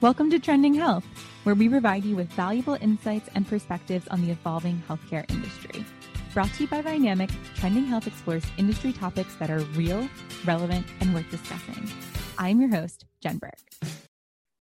Welcome 0.00 0.30
to 0.30 0.38
Trending 0.38 0.74
Health, 0.74 1.04
where 1.42 1.56
we 1.56 1.68
provide 1.68 2.04
you 2.04 2.14
with 2.14 2.28
valuable 2.28 2.78
insights 2.80 3.28
and 3.34 3.44
perspectives 3.44 4.06
on 4.06 4.24
the 4.24 4.30
evolving 4.30 4.80
healthcare 4.88 5.28
industry. 5.28 5.84
Brought 6.32 6.54
to 6.54 6.62
you 6.62 6.68
by 6.68 6.82
Dynamic, 6.82 7.30
Trending 7.56 7.84
Health 7.84 8.06
explores 8.06 8.44
industry 8.58 8.92
topics 8.92 9.34
that 9.40 9.50
are 9.50 9.58
real, 9.74 10.08
relevant, 10.44 10.86
and 11.00 11.12
worth 11.12 11.28
discussing. 11.32 11.90
I'm 12.38 12.60
your 12.60 12.70
host, 12.70 13.06
Jen 13.20 13.38
Burke. 13.38 13.58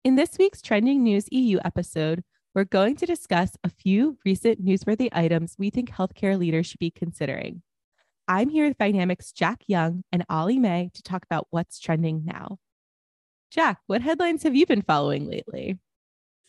In 0.06 0.16
this 0.16 0.38
week's 0.40 0.62
Trending 0.62 1.04
News 1.04 1.26
EU 1.32 1.60
episode, 1.66 2.24
we're 2.54 2.64
going 2.64 2.96
to 2.96 3.06
discuss 3.06 3.58
a 3.62 3.70
few 3.70 4.18
recent 4.24 4.64
newsworthy 4.64 5.10
items 5.12 5.58
we 5.58 5.70
think 5.70 5.90
healthcare 5.90 6.40
leaders 6.40 6.66
should 6.66 6.80
be 6.80 6.92
considering. 6.92 7.62
I'm 8.26 8.48
here 8.48 8.70
with 8.70 8.78
Dynamics 8.78 9.34
Jack 9.34 9.64
Young 9.68 10.06
and 10.14 10.24
Ollie 10.30 10.60
May 10.60 10.92
to 10.94 11.04
talk 11.04 11.26
about 11.26 11.48
what's 11.50 11.78
trending 11.78 12.24
now. 12.24 12.58
Jack, 13.56 13.80
what 13.88 14.02
headlines 14.02 14.44
have 14.44 14.54
you 14.54 14.66
been 14.66 14.82
following 14.82 15.30
lately? 15.30 15.80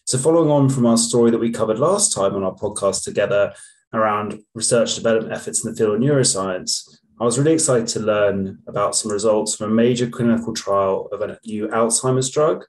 So, 0.07 0.19
following 0.19 0.51
on 0.51 0.69
from 0.69 0.87
our 0.87 0.97
story 0.97 1.31
that 1.31 1.39
we 1.39 1.53
covered 1.53 1.79
last 1.79 2.13
time 2.13 2.35
on 2.35 2.43
our 2.43 2.57
podcast 2.57 3.05
together 3.05 3.55
around 3.93 4.41
research 4.57 4.97
development 4.97 5.33
efforts 5.33 5.65
in 5.65 5.71
the 5.71 5.77
field 5.77 5.95
of 5.95 6.01
neuroscience, 6.01 6.99
I 7.21 7.25
was 7.25 7.39
really 7.39 7.53
excited 7.53 7.87
to 7.89 8.01
learn 8.01 8.59
about 8.67 8.97
some 8.97 9.13
results 9.13 9.55
from 9.55 9.71
a 9.71 9.75
major 9.75 10.09
clinical 10.09 10.53
trial 10.53 11.09
of 11.13 11.23
a 11.23 11.39
new 11.47 11.69
Alzheimer's 11.69 12.29
drug 12.29 12.65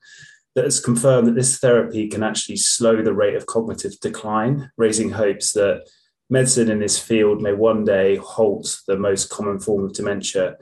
that 0.54 0.66
has 0.66 0.80
confirmed 0.80 1.26
that 1.26 1.36
this 1.36 1.58
therapy 1.58 2.08
can 2.08 2.22
actually 2.22 2.58
slow 2.58 3.02
the 3.02 3.16
rate 3.16 3.36
of 3.36 3.48
cognitive 3.48 4.00
decline, 4.02 4.70
raising 4.78 5.10
hopes 5.10 5.54
that 5.54 5.82
medicine 6.30 6.70
in 6.70 6.78
this 6.78 7.00
field 7.00 7.42
may 7.42 7.54
one 7.54 7.86
day 7.86 8.18
halt 8.18 8.82
the 8.86 8.98
most 8.98 9.32
common 9.32 9.60
form 9.60 9.84
of 9.84 9.94
dementia 9.94 10.58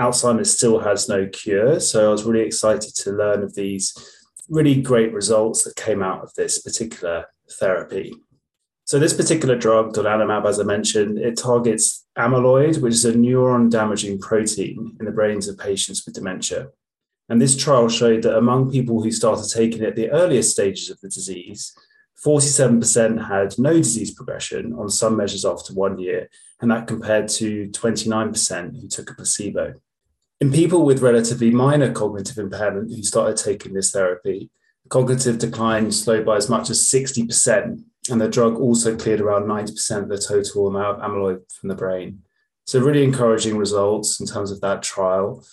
Alzheimer's 0.00 0.56
still 0.56 0.80
has 0.80 1.08
no 1.08 1.26
cure. 1.26 1.78
So 1.78 2.08
I 2.08 2.10
was 2.10 2.24
really 2.24 2.46
excited 2.46 2.94
to 2.96 3.12
learn 3.12 3.42
of 3.42 3.54
these 3.54 3.94
really 4.48 4.80
great 4.80 5.12
results 5.12 5.64
that 5.64 5.76
came 5.76 6.02
out 6.02 6.22
of 6.22 6.32
this 6.34 6.60
particular 6.60 7.26
therapy. 7.58 8.14
So 8.84 8.98
this 8.98 9.14
particular 9.14 9.56
drug, 9.56 9.92
donanemab, 9.92 10.46
as 10.46 10.58
I 10.58 10.64
mentioned, 10.64 11.18
it 11.18 11.36
targets 11.36 12.06
amyloid, 12.18 12.80
which 12.80 12.94
is 12.94 13.04
a 13.04 13.12
neuron 13.12 13.70
damaging 13.70 14.18
protein 14.18 14.96
in 14.98 15.06
the 15.06 15.12
brains 15.12 15.46
of 15.46 15.58
patients 15.58 16.04
with 16.04 16.16
dementia. 16.16 16.68
And 17.28 17.40
this 17.40 17.56
trial 17.56 17.88
showed 17.88 18.22
that 18.22 18.36
among 18.36 18.72
people 18.72 19.00
who 19.00 19.12
started 19.12 19.48
taking 19.48 19.82
it 19.82 19.90
at 19.90 19.96
the 19.96 20.10
earliest 20.10 20.50
stages 20.50 20.90
of 20.90 20.98
the 21.00 21.08
disease, 21.08 21.72
47% 22.24 23.28
had 23.28 23.56
no 23.58 23.74
disease 23.74 24.12
progression 24.12 24.72
on 24.72 24.90
some 24.90 25.16
measures 25.16 25.44
after 25.44 25.72
one 25.72 25.98
year, 25.98 26.28
and 26.60 26.70
that 26.70 26.88
compared 26.88 27.28
to 27.28 27.68
29% 27.68 28.80
who 28.80 28.88
took 28.88 29.10
a 29.10 29.14
placebo. 29.14 29.74
In 30.40 30.50
people 30.50 30.86
with 30.86 31.02
relatively 31.02 31.50
minor 31.50 31.92
cognitive 31.92 32.38
impairment 32.38 32.90
who 32.90 33.02
started 33.02 33.36
taking 33.36 33.74
this 33.74 33.90
therapy, 33.90 34.50
cognitive 34.88 35.38
decline 35.38 35.92
slowed 35.92 36.24
by 36.24 36.36
as 36.36 36.48
much 36.48 36.70
as 36.70 36.80
60%, 36.80 37.82
and 38.08 38.20
the 38.20 38.28
drug 38.28 38.58
also 38.58 38.96
cleared 38.96 39.20
around 39.20 39.42
90% 39.42 40.04
of 40.04 40.08
the 40.08 40.16
total 40.16 40.68
amount 40.68 40.98
of 40.98 41.10
amyloid 41.10 41.42
from 41.52 41.68
the 41.68 41.74
brain. 41.74 42.22
So, 42.66 42.80
really 42.80 43.04
encouraging 43.04 43.58
results 43.58 44.18
in 44.18 44.26
terms 44.26 44.50
of 44.50 44.62
that 44.62 44.82
trial. 44.82 45.44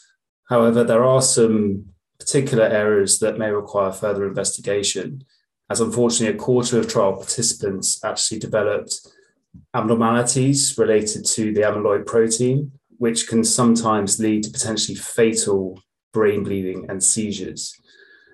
However, 0.47 0.85
there 0.85 1.03
are 1.03 1.21
some 1.21 1.87
particular 2.17 2.63
areas 2.63 3.19
that 3.19 3.37
may 3.37 3.51
require 3.51 3.91
further 3.91 4.25
investigation, 4.25 5.25
as 5.69 5.81
unfortunately, 5.81 6.37
a 6.37 6.39
quarter 6.39 6.79
of 6.79 6.87
trial 6.87 7.13
participants 7.13 8.01
actually 8.05 8.39
developed 8.39 9.05
abnormalities 9.73 10.77
related 10.77 11.25
to 11.25 11.53
the 11.53 11.61
amyloid 11.61 12.05
protein, 12.05 12.71
which 12.97 13.27
can 13.27 13.43
sometimes 13.43 14.19
lead 14.19 14.43
to 14.43 14.51
potentially 14.51 14.95
fatal 14.95 15.79
brain 16.13 16.43
bleeding 16.43 16.85
and 16.89 17.03
seizures. 17.03 17.75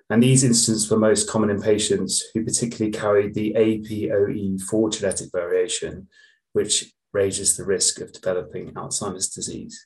And 0.09 0.21
these 0.21 0.43
instances 0.43 0.89
were 0.89 0.97
most 0.97 1.29
common 1.29 1.49
in 1.49 1.61
patients 1.61 2.23
who 2.33 2.43
particularly 2.43 2.91
carried 2.91 3.33
the 3.33 3.53
APOE4 3.57 4.93
genetic 4.93 5.29
variation, 5.31 6.07
which 6.53 6.93
raises 7.13 7.55
the 7.55 7.65
risk 7.65 8.01
of 8.01 8.11
developing 8.13 8.71
Alzheimer's 8.73 9.29
disease. 9.29 9.85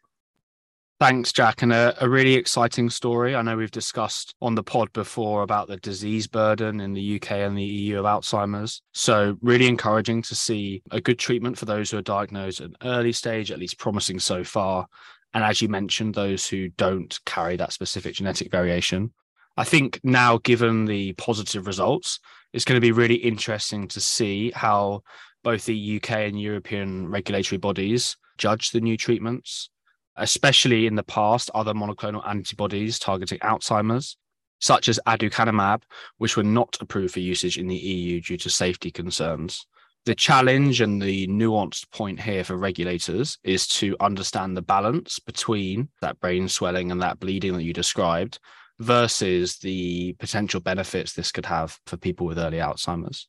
Thanks, 0.99 1.31
Jack. 1.31 1.61
And 1.61 1.71
a, 1.71 1.95
a, 2.03 2.09
really 2.09 2.33
exciting 2.33 2.89
story. 2.89 3.35
I 3.35 3.43
know 3.43 3.55
we've 3.55 3.69
discussed 3.69 4.33
on 4.41 4.55
the 4.55 4.63
pod 4.63 4.91
before 4.93 5.43
about 5.43 5.67
the 5.67 5.77
disease 5.77 6.25
burden 6.25 6.79
in 6.79 6.93
the 6.93 7.17
UK 7.17 7.33
and 7.33 7.55
the 7.55 7.63
EU 7.63 7.99
of 7.99 8.05
Alzheimer's. 8.05 8.81
So, 8.95 9.37
really 9.41 9.67
encouraging 9.67 10.23
to 10.23 10.33
see 10.33 10.81
a 10.89 10.99
good 10.99 11.19
treatment 11.19 11.55
for 11.55 11.65
those 11.65 11.91
who 11.91 11.97
are 11.97 12.01
diagnosed 12.01 12.61
at 12.61 12.69
an 12.69 12.77
early 12.83 13.11
stage, 13.11 13.51
at 13.51 13.59
least 13.59 13.77
promising 13.77 14.19
so 14.19 14.43
far. 14.43 14.87
And 15.35 15.43
as 15.43 15.61
you 15.61 15.69
mentioned, 15.69 16.15
those 16.15 16.47
who 16.47 16.69
don't 16.69 17.19
carry 17.25 17.57
that 17.57 17.73
specific 17.73 18.15
genetic 18.15 18.49
variation. 18.49 19.13
I 19.55 19.65
think 19.65 19.99
now, 20.03 20.39
given 20.39 20.85
the 20.85 21.13
positive 21.13 21.67
results, 21.67 22.19
it's 22.53 22.65
going 22.65 22.77
to 22.77 22.81
be 22.81 22.91
really 22.91 23.15
interesting 23.15 23.87
to 23.89 24.01
see 24.01 24.51
how 24.55 25.03
both 25.43 25.65
the 25.65 25.97
UK 25.97 26.11
and 26.11 26.41
European 26.41 27.07
regulatory 27.07 27.59
bodies 27.59 28.17
judge 28.39 28.71
the 28.71 28.81
new 28.81 28.97
treatments 28.97 29.69
especially 30.17 30.87
in 30.87 30.95
the 30.95 31.03
past, 31.03 31.49
other 31.53 31.73
monoclonal 31.73 32.27
antibodies 32.27 32.99
targeting 32.99 33.39
Alzheimer's, 33.39 34.17
such 34.59 34.89
as 34.89 34.99
aducanumab, 35.07 35.83
which 36.17 36.35
were 36.35 36.43
not 36.43 36.77
approved 36.81 37.13
for 37.13 37.19
usage 37.19 37.57
in 37.57 37.67
the 37.67 37.75
EU 37.75 38.21
due 38.21 38.37
to 38.37 38.49
safety 38.49 38.91
concerns. 38.91 39.65
The 40.05 40.15
challenge 40.15 40.79
and 40.81 41.01
the 41.01 41.27
nuanced 41.27 41.91
point 41.91 42.21
here 42.21 42.43
for 42.43 42.55
regulators 42.55 43.37
is 43.43 43.67
to 43.67 43.95
understand 43.99 44.55
the 44.55 44.61
balance 44.61 45.19
between 45.19 45.89
that 46.01 46.19
brain 46.19 46.47
swelling 46.47 46.91
and 46.91 47.01
that 47.01 47.19
bleeding 47.19 47.53
that 47.53 47.63
you 47.63 47.73
described 47.73 48.39
versus 48.79 49.57
the 49.57 50.13
potential 50.13 50.61
benefits 50.61 51.13
this 51.13 51.31
could 51.31 51.45
have 51.45 51.79
for 51.85 51.97
people 51.97 52.25
with 52.25 52.37
early 52.37 52.57
Alzheimer's. 52.57 53.27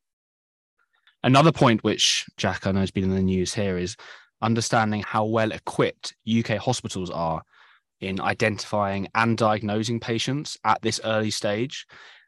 Another 1.25 1.51
point 1.51 1.83
which 1.83 2.27
Jack 2.37 2.67
I 2.67 2.73
know 2.73 2.81
has 2.81 2.93
been 2.93 3.05
in 3.05 3.15
the 3.15 3.23
news 3.23 3.55
here 3.55 3.77
is 3.77 3.97
understanding 4.43 5.03
how 5.03 5.25
well 5.25 5.53
equipped 5.53 6.15
UK 6.29 6.59
hospitals 6.59 7.11
are 7.11 7.43
in 8.01 8.21
identifying 8.21 9.09
and 9.15 9.37
diagnosing 9.37 10.01
patients 10.01 10.57
at 10.65 10.81
this 10.83 11.01
early 11.05 11.31
stage. 11.31 11.87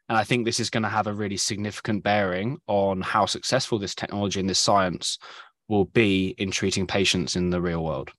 And 0.09 0.17
I 0.17 0.23
think 0.23 0.43
this 0.43 0.59
is 0.59 0.69
going 0.69 0.83
to 0.83 0.89
have 0.89 1.07
a 1.07 1.13
really 1.13 1.37
significant 1.37 2.03
bearing 2.03 2.57
on 2.67 3.01
how 3.01 3.25
successful 3.25 3.79
this 3.79 3.95
technology 3.95 4.39
and 4.39 4.49
this 4.49 4.59
science 4.59 5.17
will 5.69 5.85
be 5.85 6.35
in 6.37 6.51
treating 6.51 6.85
patients 6.85 7.37
in 7.37 7.49
the 7.49 7.61
real 7.61 7.83
world. 7.83 8.11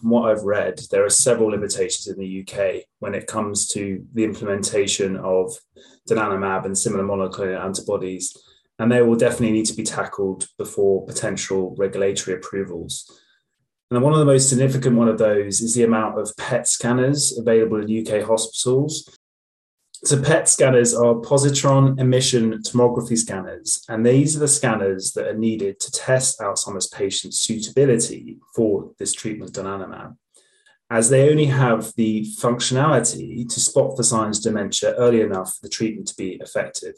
From 0.00 0.10
what 0.10 0.30
I've 0.30 0.44
read, 0.44 0.80
there 0.90 1.04
are 1.04 1.10
several 1.10 1.50
limitations 1.50 2.06
in 2.06 2.18
the 2.18 2.40
UK 2.40 2.84
when 3.00 3.14
it 3.14 3.26
comes 3.26 3.68
to 3.72 4.02
the 4.14 4.24
implementation 4.24 5.18
of 5.18 5.54
donanemab 6.08 6.64
and 6.64 6.78
similar 6.78 7.04
monoclonal 7.04 7.62
antibodies 7.62 8.34
and 8.80 8.90
they 8.90 9.02
will 9.02 9.14
definitely 9.14 9.52
need 9.52 9.66
to 9.66 9.76
be 9.76 9.82
tackled 9.82 10.48
before 10.56 11.04
potential 11.04 11.74
regulatory 11.78 12.34
approvals. 12.34 13.20
And 13.90 14.02
one 14.02 14.14
of 14.14 14.18
the 14.18 14.24
most 14.24 14.48
significant 14.48 14.96
one 14.96 15.08
of 15.08 15.18
those 15.18 15.60
is 15.60 15.74
the 15.74 15.84
amount 15.84 16.18
of 16.18 16.34
PET 16.38 16.66
scanners 16.66 17.36
available 17.36 17.76
in 17.82 18.06
UK 18.06 18.24
hospitals. 18.24 19.06
So 20.02 20.22
PET 20.22 20.48
scanners 20.48 20.94
are 20.94 21.16
positron 21.16 22.00
emission 22.00 22.62
tomography 22.62 23.18
scanners, 23.18 23.84
and 23.90 24.06
these 24.06 24.34
are 24.34 24.40
the 24.40 24.48
scanners 24.48 25.12
that 25.12 25.26
are 25.26 25.36
needed 25.36 25.78
to 25.80 25.92
test 25.92 26.40
Alzheimer's 26.40 26.86
patients' 26.86 27.38
suitability 27.40 28.38
for 28.56 28.92
this 28.98 29.12
treatment 29.12 29.52
donanemab, 29.52 30.16
as 30.88 31.10
they 31.10 31.28
only 31.28 31.46
have 31.46 31.92
the 31.96 32.24
functionality 32.40 33.46
to 33.46 33.60
spot 33.60 33.98
the 33.98 34.04
signs 34.04 34.38
of 34.38 34.44
dementia 34.44 34.94
early 34.94 35.20
enough 35.20 35.56
for 35.56 35.62
the 35.64 35.68
treatment 35.68 36.08
to 36.08 36.16
be 36.16 36.40
effective. 36.40 36.94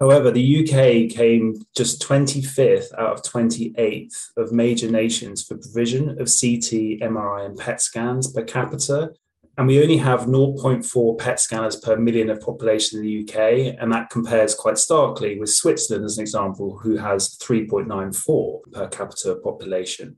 However, 0.00 0.30
the 0.30 0.60
UK 0.60 1.14
came 1.14 1.62
just 1.76 2.02
25th 2.02 2.94
out 2.98 3.12
of 3.12 3.22
28th 3.22 4.30
of 4.38 4.50
major 4.50 4.90
nations 4.90 5.44
for 5.44 5.58
provision 5.58 6.08
of 6.12 6.26
CT, 6.26 7.00
MRI, 7.02 7.44
and 7.44 7.58
PET 7.58 7.82
scans 7.82 8.32
per 8.32 8.42
capita. 8.42 9.10
And 9.58 9.66
we 9.66 9.82
only 9.82 9.98
have 9.98 10.20
0.4 10.20 11.18
PET 11.18 11.38
scanners 11.38 11.76
per 11.76 11.96
million 11.96 12.30
of 12.30 12.40
population 12.40 13.00
in 13.00 13.04
the 13.04 13.20
UK. 13.24 13.76
And 13.78 13.92
that 13.92 14.08
compares 14.08 14.54
quite 14.54 14.78
starkly 14.78 15.38
with 15.38 15.50
Switzerland, 15.50 16.06
as 16.06 16.16
an 16.16 16.22
example, 16.22 16.78
who 16.78 16.96
has 16.96 17.36
3.94 17.36 18.72
per 18.72 18.88
capita 18.88 19.34
population. 19.44 20.16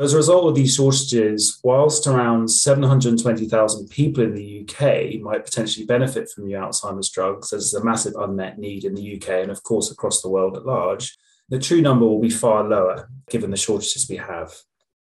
As 0.00 0.14
a 0.14 0.16
result 0.16 0.48
of 0.48 0.54
these 0.54 0.76
shortages, 0.76 1.60
whilst 1.62 2.06
around 2.06 2.48
720,000 2.48 3.90
people 3.90 4.24
in 4.24 4.34
the 4.34 4.62
UK 4.62 5.20
might 5.20 5.44
potentially 5.44 5.84
benefit 5.84 6.30
from 6.30 6.46
new 6.46 6.56
Alzheimer's 6.56 7.10
drugs, 7.10 7.50
there's 7.50 7.74
a 7.74 7.84
massive 7.84 8.14
unmet 8.18 8.58
need 8.58 8.86
in 8.86 8.94
the 8.94 9.16
UK 9.16 9.42
and, 9.42 9.50
of 9.50 9.62
course, 9.62 9.90
across 9.90 10.22
the 10.22 10.30
world 10.30 10.56
at 10.56 10.64
large, 10.64 11.18
the 11.50 11.58
true 11.58 11.82
number 11.82 12.06
will 12.06 12.18
be 12.18 12.30
far 12.30 12.66
lower 12.66 13.10
given 13.28 13.50
the 13.50 13.58
shortages 13.58 14.08
we 14.08 14.16
have. 14.16 14.54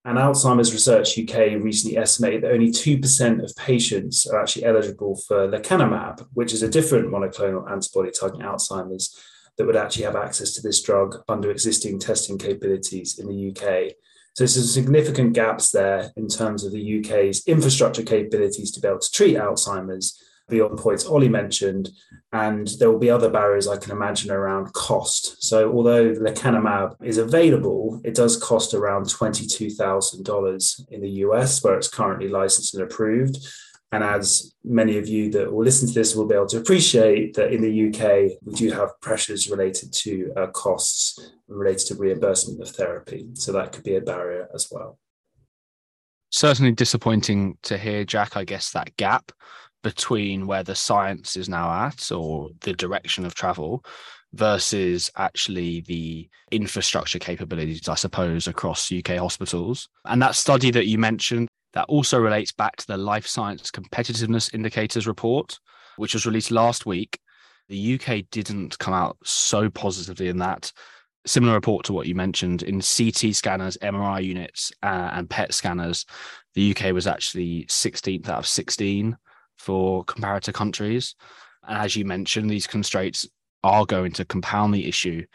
And 0.03 0.17
Alzheimer's 0.17 0.73
Research 0.73 1.17
UK 1.17 1.63
recently 1.63 1.97
estimated 1.97 2.41
that 2.41 2.51
only 2.51 2.69
2% 2.69 3.41
of 3.41 3.55
patients 3.55 4.27
are 4.27 4.41
actually 4.41 4.65
eligible 4.65 5.15
for 5.15 5.47
lecanemab, 5.47 6.27
which 6.33 6.51
is 6.51 6.61
a 6.61 6.69
different 6.69 7.07
monoclonal 7.07 7.71
antibody 7.71 8.11
targeting 8.11 8.45
Alzheimer's 8.45 9.17
that 9.57 9.65
would 9.65 9.77
actually 9.77 10.03
have 10.03 10.17
access 10.17 10.51
to 10.55 10.61
this 10.61 10.81
drug 10.81 11.23
under 11.29 11.51
existing 11.51 11.99
testing 11.99 12.37
capabilities 12.37 13.17
in 13.17 13.27
the 13.29 13.49
UK. 13.51 13.95
So 14.35 14.43
there's 14.43 14.55
some 14.55 14.63
significant 14.63 15.33
gaps 15.33 15.71
there 15.71 16.11
in 16.15 16.27
terms 16.27 16.63
of 16.63 16.71
the 16.71 16.99
UK's 16.99 17.45
infrastructure 17.47 18.03
capabilities 18.03 18.71
to 18.71 18.79
be 18.79 18.87
able 18.87 18.99
to 18.99 19.11
treat 19.11 19.35
Alzheimer's, 19.35 20.23
beyond 20.49 20.77
points 20.79 21.05
Ollie 21.05 21.29
mentioned. 21.29 21.89
And 22.31 22.67
there 22.79 22.91
will 22.91 22.99
be 22.99 23.09
other 23.09 23.29
barriers 23.29 23.67
I 23.67 23.77
can 23.77 23.91
imagine 23.91 24.31
around 24.31 24.73
cost. 24.73 25.43
So, 25.43 25.71
although 25.71 26.13
lecanemab 26.13 26.95
is 27.03 27.17
available, 27.17 28.01
it 28.03 28.13
does 28.13 28.37
cost 28.37 28.73
around 28.73 29.05
$22,000 29.05 30.89
in 30.91 31.01
the 31.01 31.09
US, 31.09 31.63
where 31.63 31.75
it's 31.75 31.87
currently 31.87 32.27
licensed 32.27 32.75
and 32.75 32.83
approved. 32.83 33.37
And 33.91 34.03
as 34.03 34.53
many 34.63 34.97
of 34.97 35.07
you 35.07 35.31
that 35.31 35.51
will 35.51 35.63
listen 35.63 35.87
to 35.87 35.93
this 35.93 36.15
will 36.15 36.27
be 36.27 36.35
able 36.35 36.47
to 36.47 36.57
appreciate, 36.57 37.33
that 37.33 37.51
in 37.51 37.61
the 37.61 37.87
UK, 37.87 38.37
we 38.43 38.53
do 38.53 38.71
have 38.71 38.99
pressures 39.01 39.49
related 39.49 39.91
to 39.93 40.31
uh, 40.37 40.47
costs 40.47 41.31
related 41.47 41.87
to 41.87 41.95
reimbursement 41.95 42.61
of 42.61 42.69
therapy. 42.69 43.27
So 43.33 43.51
that 43.53 43.71
could 43.71 43.83
be 43.83 43.95
a 43.95 44.01
barrier 44.01 44.47
as 44.53 44.67
well. 44.71 44.99
Certainly 46.31 46.73
disappointing 46.73 47.57
to 47.63 47.77
hear, 47.77 48.05
Jack, 48.05 48.37
I 48.37 48.43
guess, 48.43 48.71
that 48.71 48.95
gap 48.97 49.31
between 49.81 50.45
where 50.45 50.63
the 50.63 50.75
science 50.75 51.35
is 51.35 51.49
now 51.49 51.71
at 51.87 52.11
or 52.11 52.49
the 52.61 52.73
direction 52.73 53.25
of 53.25 53.33
travel 53.33 53.83
versus 54.33 55.09
actually 55.17 55.81
the 55.81 56.29
infrastructure 56.51 57.17
capabilities, 57.17 57.87
I 57.87 57.95
suppose, 57.95 58.47
across 58.47 58.91
UK 58.91 59.17
hospitals. 59.17 59.89
And 60.05 60.21
that 60.21 60.35
study 60.35 60.69
that 60.71 60.85
you 60.85 60.99
mentioned, 60.99 61.47
that 61.73 61.85
also 61.85 62.19
relates 62.19 62.51
back 62.51 62.75
to 62.77 62.87
the 62.87 62.97
Life 62.97 63.27
Science 63.27 63.71
Competitiveness 63.71 64.53
Indicators 64.53 65.07
report, 65.07 65.59
which 65.97 66.13
was 66.13 66.25
released 66.25 66.51
last 66.51 66.85
week. 66.85 67.19
The 67.67 67.95
UK 67.95 68.23
didn't 68.31 68.79
come 68.79 68.93
out 68.93 69.17
so 69.23 69.69
positively 69.69 70.29
in 70.29 70.37
that. 70.39 70.71
Similar 71.25 71.53
report 71.53 71.85
to 71.85 71.93
what 71.93 72.07
you 72.07 72.15
mentioned 72.15 72.63
in 72.63 72.81
CT 72.81 73.35
scanners, 73.35 73.77
MRI 73.77 74.23
units, 74.23 74.71
uh, 74.81 75.11
and 75.13 75.29
PET 75.29 75.53
scanners, 75.53 76.05
the 76.55 76.71
UK 76.71 76.93
was 76.93 77.05
actually 77.05 77.65
16th 77.65 78.27
out 78.29 78.39
of 78.39 78.47
16 78.47 79.17
for 79.57 80.03
comparator 80.05 80.53
countries. 80.53 81.13
And 81.67 81.77
as 81.77 81.95
you 81.95 82.05
mentioned, 82.05 82.49
these 82.49 82.65
constraints 82.65 83.27
are 83.63 83.85
going 83.85 84.13
to 84.13 84.25
compound 84.25 84.73
the 84.73 84.87
issue 84.87 85.25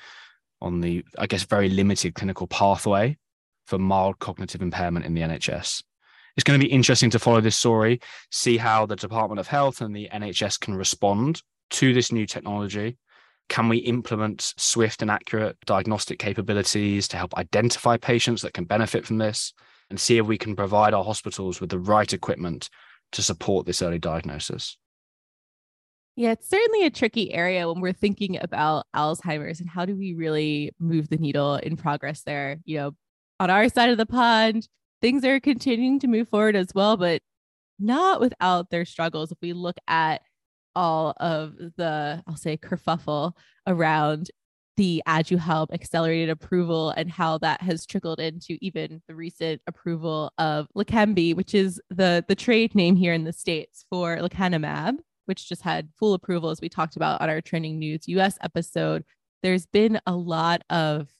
on 0.60 0.80
the, 0.80 1.04
I 1.18 1.26
guess, 1.26 1.44
very 1.44 1.68
limited 1.68 2.14
clinical 2.14 2.46
pathway 2.46 3.18
for 3.66 3.78
mild 3.78 4.18
cognitive 4.18 4.62
impairment 4.62 5.04
in 5.04 5.14
the 5.14 5.20
NHS 5.20 5.82
it's 6.36 6.44
going 6.44 6.58
to 6.58 6.64
be 6.64 6.72
interesting 6.72 7.10
to 7.10 7.18
follow 7.18 7.40
this 7.40 7.56
story, 7.56 8.00
see 8.30 8.56
how 8.56 8.86
the 8.86 8.96
Department 8.96 9.38
of 9.38 9.46
Health 9.46 9.80
and 9.80 9.94
the 9.94 10.08
NHS 10.12 10.58
can 10.60 10.74
respond 10.74 11.42
to 11.70 11.94
this 11.94 12.12
new 12.12 12.26
technology. 12.26 12.96
Can 13.48 13.68
we 13.68 13.78
implement 13.78 14.54
swift 14.56 15.02
and 15.02 15.10
accurate 15.10 15.56
diagnostic 15.66 16.18
capabilities 16.18 17.08
to 17.08 17.16
help 17.16 17.34
identify 17.34 17.96
patients 17.96 18.42
that 18.42 18.54
can 18.54 18.64
benefit 18.64 19.06
from 19.06 19.18
this 19.18 19.52
and 19.90 20.00
see 20.00 20.18
if 20.18 20.26
we 20.26 20.38
can 20.38 20.56
provide 20.56 20.94
our 20.94 21.04
hospitals 21.04 21.60
with 21.60 21.70
the 21.70 21.78
right 21.78 22.12
equipment 22.12 22.70
to 23.12 23.22
support 23.22 23.66
this 23.66 23.82
early 23.82 23.98
diagnosis? 23.98 24.76
Yeah, 26.16 26.30
it's 26.30 26.48
certainly 26.48 26.86
a 26.86 26.90
tricky 26.90 27.32
area 27.32 27.70
when 27.70 27.80
we're 27.80 27.92
thinking 27.92 28.38
about 28.40 28.86
Alzheimer's 28.94 29.60
and 29.60 29.68
how 29.68 29.84
do 29.84 29.96
we 29.96 30.14
really 30.14 30.72
move 30.78 31.08
the 31.08 31.16
needle 31.16 31.56
in 31.56 31.76
progress 31.76 32.22
there. 32.22 32.58
You 32.64 32.78
know, 32.78 32.90
on 33.40 33.50
our 33.50 33.68
side 33.68 33.90
of 33.90 33.98
the 33.98 34.06
pond, 34.06 34.68
things 35.04 35.22
are 35.22 35.38
continuing 35.38 35.98
to 35.98 36.06
move 36.06 36.26
forward 36.30 36.56
as 36.56 36.68
well, 36.74 36.96
but 36.96 37.20
not 37.78 38.22
without 38.22 38.70
their 38.70 38.86
struggles. 38.86 39.30
If 39.30 39.36
we 39.42 39.52
look 39.52 39.76
at 39.86 40.22
all 40.74 41.12
of 41.20 41.56
the, 41.76 42.22
I'll 42.26 42.38
say, 42.38 42.56
kerfuffle 42.56 43.34
around 43.66 44.30
the 44.78 45.02
ADUHELM 45.06 45.66
accelerated 45.74 46.30
approval 46.30 46.88
and 46.88 47.10
how 47.10 47.36
that 47.36 47.60
has 47.60 47.84
trickled 47.84 48.18
into 48.18 48.56
even 48.62 49.02
the 49.06 49.14
recent 49.14 49.60
approval 49.66 50.32
of 50.38 50.68
Leqembi, 50.74 51.36
which 51.36 51.54
is 51.54 51.78
the 51.90 52.24
the 52.26 52.34
trade 52.34 52.74
name 52.74 52.96
here 52.96 53.12
in 53.12 53.24
the 53.24 53.32
states 53.34 53.84
for 53.90 54.16
lecanemab, 54.16 54.96
which 55.26 55.50
just 55.50 55.60
had 55.60 55.90
full 55.98 56.14
approval 56.14 56.48
as 56.48 56.62
we 56.62 56.70
talked 56.70 56.96
about 56.96 57.20
on 57.20 57.28
our 57.28 57.42
trending 57.42 57.78
news 57.78 58.08
US 58.08 58.38
episode. 58.40 59.04
There's 59.42 59.66
been 59.66 60.00
a 60.06 60.16
lot 60.16 60.62
of 60.70 61.10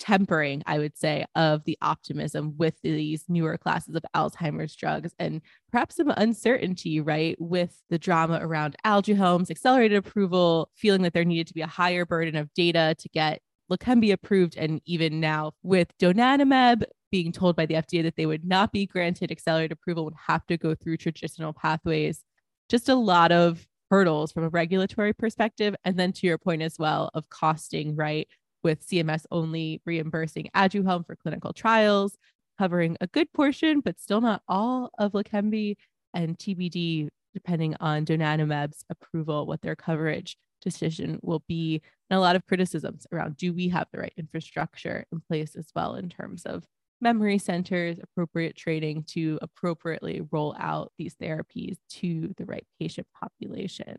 tempering, 0.00 0.62
I 0.66 0.78
would 0.78 0.98
say, 0.98 1.24
of 1.36 1.62
the 1.64 1.78
optimism 1.80 2.54
with 2.56 2.74
these 2.82 3.24
newer 3.28 3.56
classes 3.56 3.94
of 3.94 4.02
Alzheimer's 4.16 4.74
drugs 4.74 5.14
and 5.20 5.42
perhaps 5.70 5.96
some 5.96 6.10
uncertainty, 6.16 7.00
right, 7.00 7.36
with 7.38 7.80
the 7.90 7.98
drama 7.98 8.40
around 8.42 8.74
ADUHELM's 8.84 9.50
accelerated 9.50 9.98
approval, 9.98 10.70
feeling 10.74 11.02
that 11.02 11.12
there 11.12 11.24
needed 11.24 11.46
to 11.48 11.54
be 11.54 11.60
a 11.60 11.68
higher 11.68 12.04
burden 12.04 12.34
of 12.34 12.52
data 12.54 12.96
to 12.98 13.08
get 13.10 13.40
Leqembi 13.70 14.12
approved. 14.12 14.56
And 14.56 14.80
even 14.86 15.20
now 15.20 15.52
with 15.62 15.96
donanemab 15.98 16.82
being 17.12 17.30
told 17.30 17.54
by 17.54 17.66
the 17.66 17.74
FDA 17.74 18.02
that 18.02 18.16
they 18.16 18.26
would 18.26 18.44
not 18.44 18.72
be 18.72 18.86
granted 18.86 19.30
accelerated 19.30 19.72
approval, 19.72 20.04
would 20.04 20.14
have 20.26 20.46
to 20.46 20.56
go 20.56 20.74
through 20.74 20.96
traditional 20.96 21.52
pathways. 21.52 22.24
Just 22.68 22.88
a 22.88 22.94
lot 22.94 23.32
of 23.32 23.66
hurdles 23.90 24.32
from 24.32 24.44
a 24.44 24.48
regulatory 24.48 25.12
perspective. 25.12 25.74
And 25.84 25.98
then 25.98 26.12
to 26.12 26.26
your 26.26 26.38
point 26.38 26.62
as 26.62 26.78
well 26.78 27.10
of 27.14 27.28
costing, 27.28 27.96
right? 27.96 28.28
With 28.62 28.86
CMS 28.86 29.24
only 29.30 29.80
reimbursing 29.84 30.48
Aduhelm 30.54 31.06
for 31.06 31.16
clinical 31.16 31.52
trials, 31.52 32.16
covering 32.58 32.96
a 33.00 33.06
good 33.06 33.32
portion, 33.32 33.80
but 33.80 34.00
still 34.00 34.20
not 34.20 34.42
all 34.48 34.90
of 34.98 35.12
Leqembi 35.12 35.76
and 36.14 36.38
TBD, 36.38 37.08
depending 37.34 37.74
on 37.80 38.04
donanemab's 38.04 38.84
approval, 38.90 39.46
what 39.46 39.62
their 39.62 39.76
coverage 39.76 40.36
decision 40.60 41.18
will 41.22 41.42
be. 41.48 41.80
And 42.10 42.18
a 42.18 42.20
lot 42.20 42.36
of 42.36 42.46
criticisms 42.46 43.06
around 43.12 43.36
do 43.36 43.52
we 43.52 43.68
have 43.68 43.86
the 43.92 44.00
right 44.00 44.12
infrastructure 44.16 45.04
in 45.12 45.20
place 45.20 45.56
as 45.56 45.68
well 45.74 45.94
in 45.94 46.08
terms 46.08 46.44
of 46.44 46.64
memory 47.00 47.38
centers, 47.38 47.98
appropriate 48.02 48.56
training 48.56 49.04
to 49.04 49.38
appropriately 49.40 50.20
roll 50.30 50.54
out 50.58 50.92
these 50.98 51.14
therapies 51.16 51.78
to 51.88 52.34
the 52.36 52.44
right 52.44 52.66
patient 52.78 53.06
populations. 53.18 53.98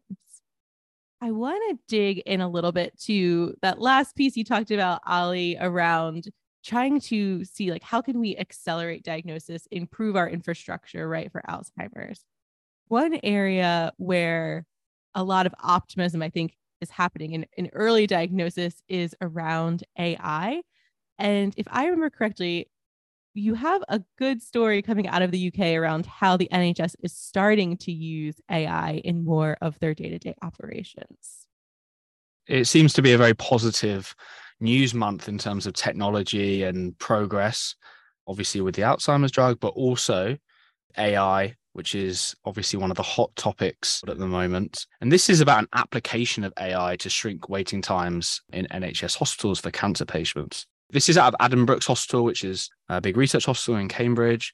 I 1.22 1.30
want 1.30 1.62
to 1.70 1.80
dig 1.88 2.20
in 2.26 2.42
a 2.42 2.50
little 2.50 2.72
bit 2.72 3.00
to 3.02 3.54
that 3.62 3.80
last 3.80 4.16
piece 4.16 4.36
you 4.36 4.44
talked 4.44 4.72
about, 4.72 5.02
Ollie, 5.06 5.56
around 5.60 6.30
trying 6.66 7.00
to 7.00 7.46
see 7.46 7.72
like 7.72 7.84
how 7.84 8.02
can 8.02 8.20
we 8.20 8.36
accelerate 8.38 9.04
diagnosis, 9.04 9.68
improve 9.70 10.16
our 10.16 10.28
infrastructure, 10.28 11.08
right, 11.08 11.32
for 11.32 11.44
Alzheimer's. 11.48 12.26
One 12.88 13.20
area 13.22 13.94
where 13.98 14.66
a 15.14 15.24
lot 15.24 15.46
of 15.46 15.54
optimism, 15.62 16.24
I 16.24 16.30
think, 16.30 16.58
is 16.82 16.90
happening 16.90 17.34
in, 17.34 17.46
in 17.56 17.70
early 17.74 18.08
diagnosis 18.08 18.82
is 18.88 19.16
around 19.22 19.84
AI. 20.00 20.64
And 21.20 21.54
if 21.56 21.68
I 21.70 21.86
remember 21.86 22.10
correctly, 22.10 22.71
you 23.34 23.54
have 23.54 23.82
a 23.88 24.02
good 24.18 24.42
story 24.42 24.82
coming 24.82 25.08
out 25.08 25.22
of 25.22 25.32
the 25.32 25.48
UK 25.48 25.76
around 25.76 26.06
how 26.06 26.38
the 26.38 26.50
NHS 26.52 26.96
is 27.02 27.16
starting 27.16 27.78
to 27.78 27.92
use 27.92 28.36
AI 28.50 29.02
in 29.04 29.24
more 29.24 29.58
of 29.62 29.80
their 29.80 29.94
day 29.94 30.10
to 30.10 30.20
day 30.20 30.36
operations. 30.42 31.48
It 32.48 32.66
seems 32.66 32.94
to 32.94 33.02
be 33.02 33.14
a 33.14 33.18
very 33.18 33.34
positive 33.34 34.14
news 34.60 34.94
month 34.94 35.30
in 35.30 35.38
terms 35.38 35.66
of 35.66 35.74
technology 35.74 36.64
and 36.64 36.98
progress, 37.00 37.76
obviously 38.28 38.62
with 38.62 38.76
the 38.76 38.82
Alzheimer's 38.82 39.32
drug, 39.32 39.60
but 39.60 39.70
also 39.70 40.38
AI, 40.98 41.56
which 41.74 41.96
is 41.96 42.36
obviously 42.44 42.78
one 42.78 42.92
of 42.92 42.98
the 42.98 43.04
hot 43.04 43.34
topics 43.36 44.02
at 44.08 44.18
the 44.18 44.28
moment. 44.28 44.86
And 45.00 45.12
this 45.12 45.30
is 45.30 45.40
about 45.40 45.60
an 45.60 45.70
application 45.74 46.44
of 46.44 46.54
AI 46.60 46.98
to 46.98 47.10
shrink 47.10 47.48
waiting 47.48 47.82
times 47.82 48.42
in 48.52 48.68
NHS 48.68 49.18
hospitals 49.18 49.62
for 49.62 49.72
cancer 49.72 50.06
patients. 50.06 50.68
This 50.92 51.08
is 51.08 51.18
out 51.18 51.34
of 51.34 51.40
Addenbrooke's 51.40 51.88
Hospital, 51.88 52.26
which 52.26 52.44
is 52.44 52.70
a 52.90 53.00
big 53.00 53.16
research 53.16 53.46
hospital 53.46 53.80
in 53.80 53.88
Cambridge. 53.88 54.54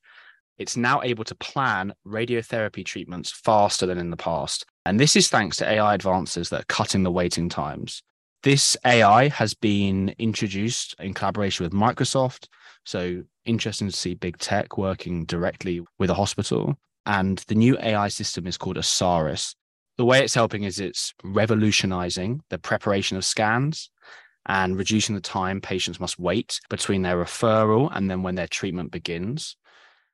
It's 0.59 0.77
now 0.77 1.01
able 1.01 1.23
to 1.23 1.33
plan 1.33 1.95
radiotherapy 2.05 2.85
treatments 2.85 3.31
faster 3.31 3.87
than 3.87 3.97
in 3.97 4.11
the 4.11 4.17
past. 4.17 4.63
And 4.85 4.99
this 4.99 5.15
is 5.15 5.29
thanks 5.29 5.57
to 5.57 5.67
AI 5.67 5.95
advances 5.95 6.49
that 6.49 6.61
are 6.61 6.65
cutting 6.65 7.01
the 7.01 7.11
waiting 7.11 7.49
times. 7.49 8.03
This 8.43 8.77
AI 8.85 9.29
has 9.29 9.55
been 9.55 10.13
introduced 10.19 10.93
in 10.99 11.15
collaboration 11.15 11.63
with 11.63 11.73
Microsoft. 11.73 12.49
So 12.85 13.23
interesting 13.45 13.89
to 13.89 13.95
see 13.95 14.13
big 14.13 14.37
tech 14.37 14.77
working 14.77 15.25
directly 15.25 15.81
with 15.97 16.11
a 16.11 16.15
hospital. 16.15 16.75
And 17.07 17.39
the 17.47 17.55
new 17.55 17.79
AI 17.79 18.09
system 18.09 18.45
is 18.45 18.57
called 18.57 18.77
OSAIRIS. 18.77 19.55
The 19.97 20.05
way 20.05 20.23
it's 20.23 20.35
helping 20.35 20.63
is 20.63 20.79
it's 20.79 21.15
revolutionizing 21.23 22.43
the 22.51 22.59
preparation 22.59 23.17
of 23.17 23.25
scans 23.25 23.89
and 24.47 24.77
reducing 24.77 25.13
the 25.13 25.21
time 25.21 25.61
patients 25.61 25.99
must 25.99 26.19
wait 26.19 26.59
between 26.69 27.01
their 27.01 27.17
referral 27.17 27.89
and 27.93 28.09
then 28.09 28.23
when 28.23 28.35
their 28.35 28.47
treatment 28.47 28.91
begins. 28.91 29.57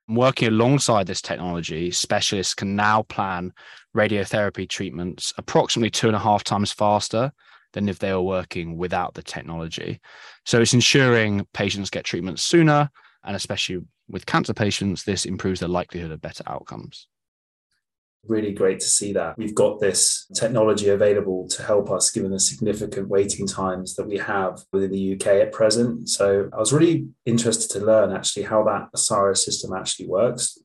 Working 0.08 0.48
alongside 0.48 1.06
this 1.06 1.22
technology, 1.22 1.90
specialists 1.90 2.52
can 2.52 2.76
now 2.76 3.02
plan 3.02 3.52
radiotherapy 3.96 4.68
treatments 4.68 5.32
approximately 5.38 5.90
two 5.90 6.08
and 6.08 6.16
a 6.16 6.20
half 6.20 6.44
times 6.44 6.72
faster 6.72 7.32
than 7.72 7.88
if 7.88 7.98
they 7.98 8.12
were 8.12 8.22
working 8.22 8.76
without 8.76 9.14
the 9.14 9.22
technology. 9.22 10.00
So 10.44 10.60
it's 10.60 10.74
ensuring 10.74 11.46
patients 11.54 11.90
get 11.90 12.04
treatment 12.04 12.38
sooner, 12.38 12.90
and 13.24 13.34
especially 13.34 13.80
with 14.08 14.26
cancer 14.26 14.52
patients, 14.52 15.04
this 15.04 15.24
improves 15.24 15.60
the 15.60 15.68
likelihood 15.68 16.10
of 16.10 16.20
better 16.20 16.44
outcomes 16.46 17.08
really 18.26 18.52
great 18.52 18.80
to 18.80 18.86
see 18.86 19.12
that 19.12 19.36
we've 19.38 19.54
got 19.54 19.80
this 19.80 20.26
technology 20.34 20.88
available 20.88 21.48
to 21.48 21.62
help 21.62 21.90
us 21.90 22.10
given 22.10 22.30
the 22.30 22.40
significant 22.40 23.08
waiting 23.08 23.46
times 23.46 23.94
that 23.96 24.06
we 24.06 24.16
have 24.16 24.62
within 24.72 24.90
the 24.90 25.14
UK 25.14 25.26
at 25.26 25.52
present. 25.52 26.08
So 26.08 26.48
I 26.52 26.56
was 26.56 26.72
really 26.72 27.06
interested 27.24 27.70
to 27.78 27.84
learn 27.84 28.12
actually 28.12 28.44
how 28.44 28.64
that 28.64 28.88
OSAIRIS 28.94 29.44
system 29.44 29.72
actually 29.74 30.08
works. 30.08 30.58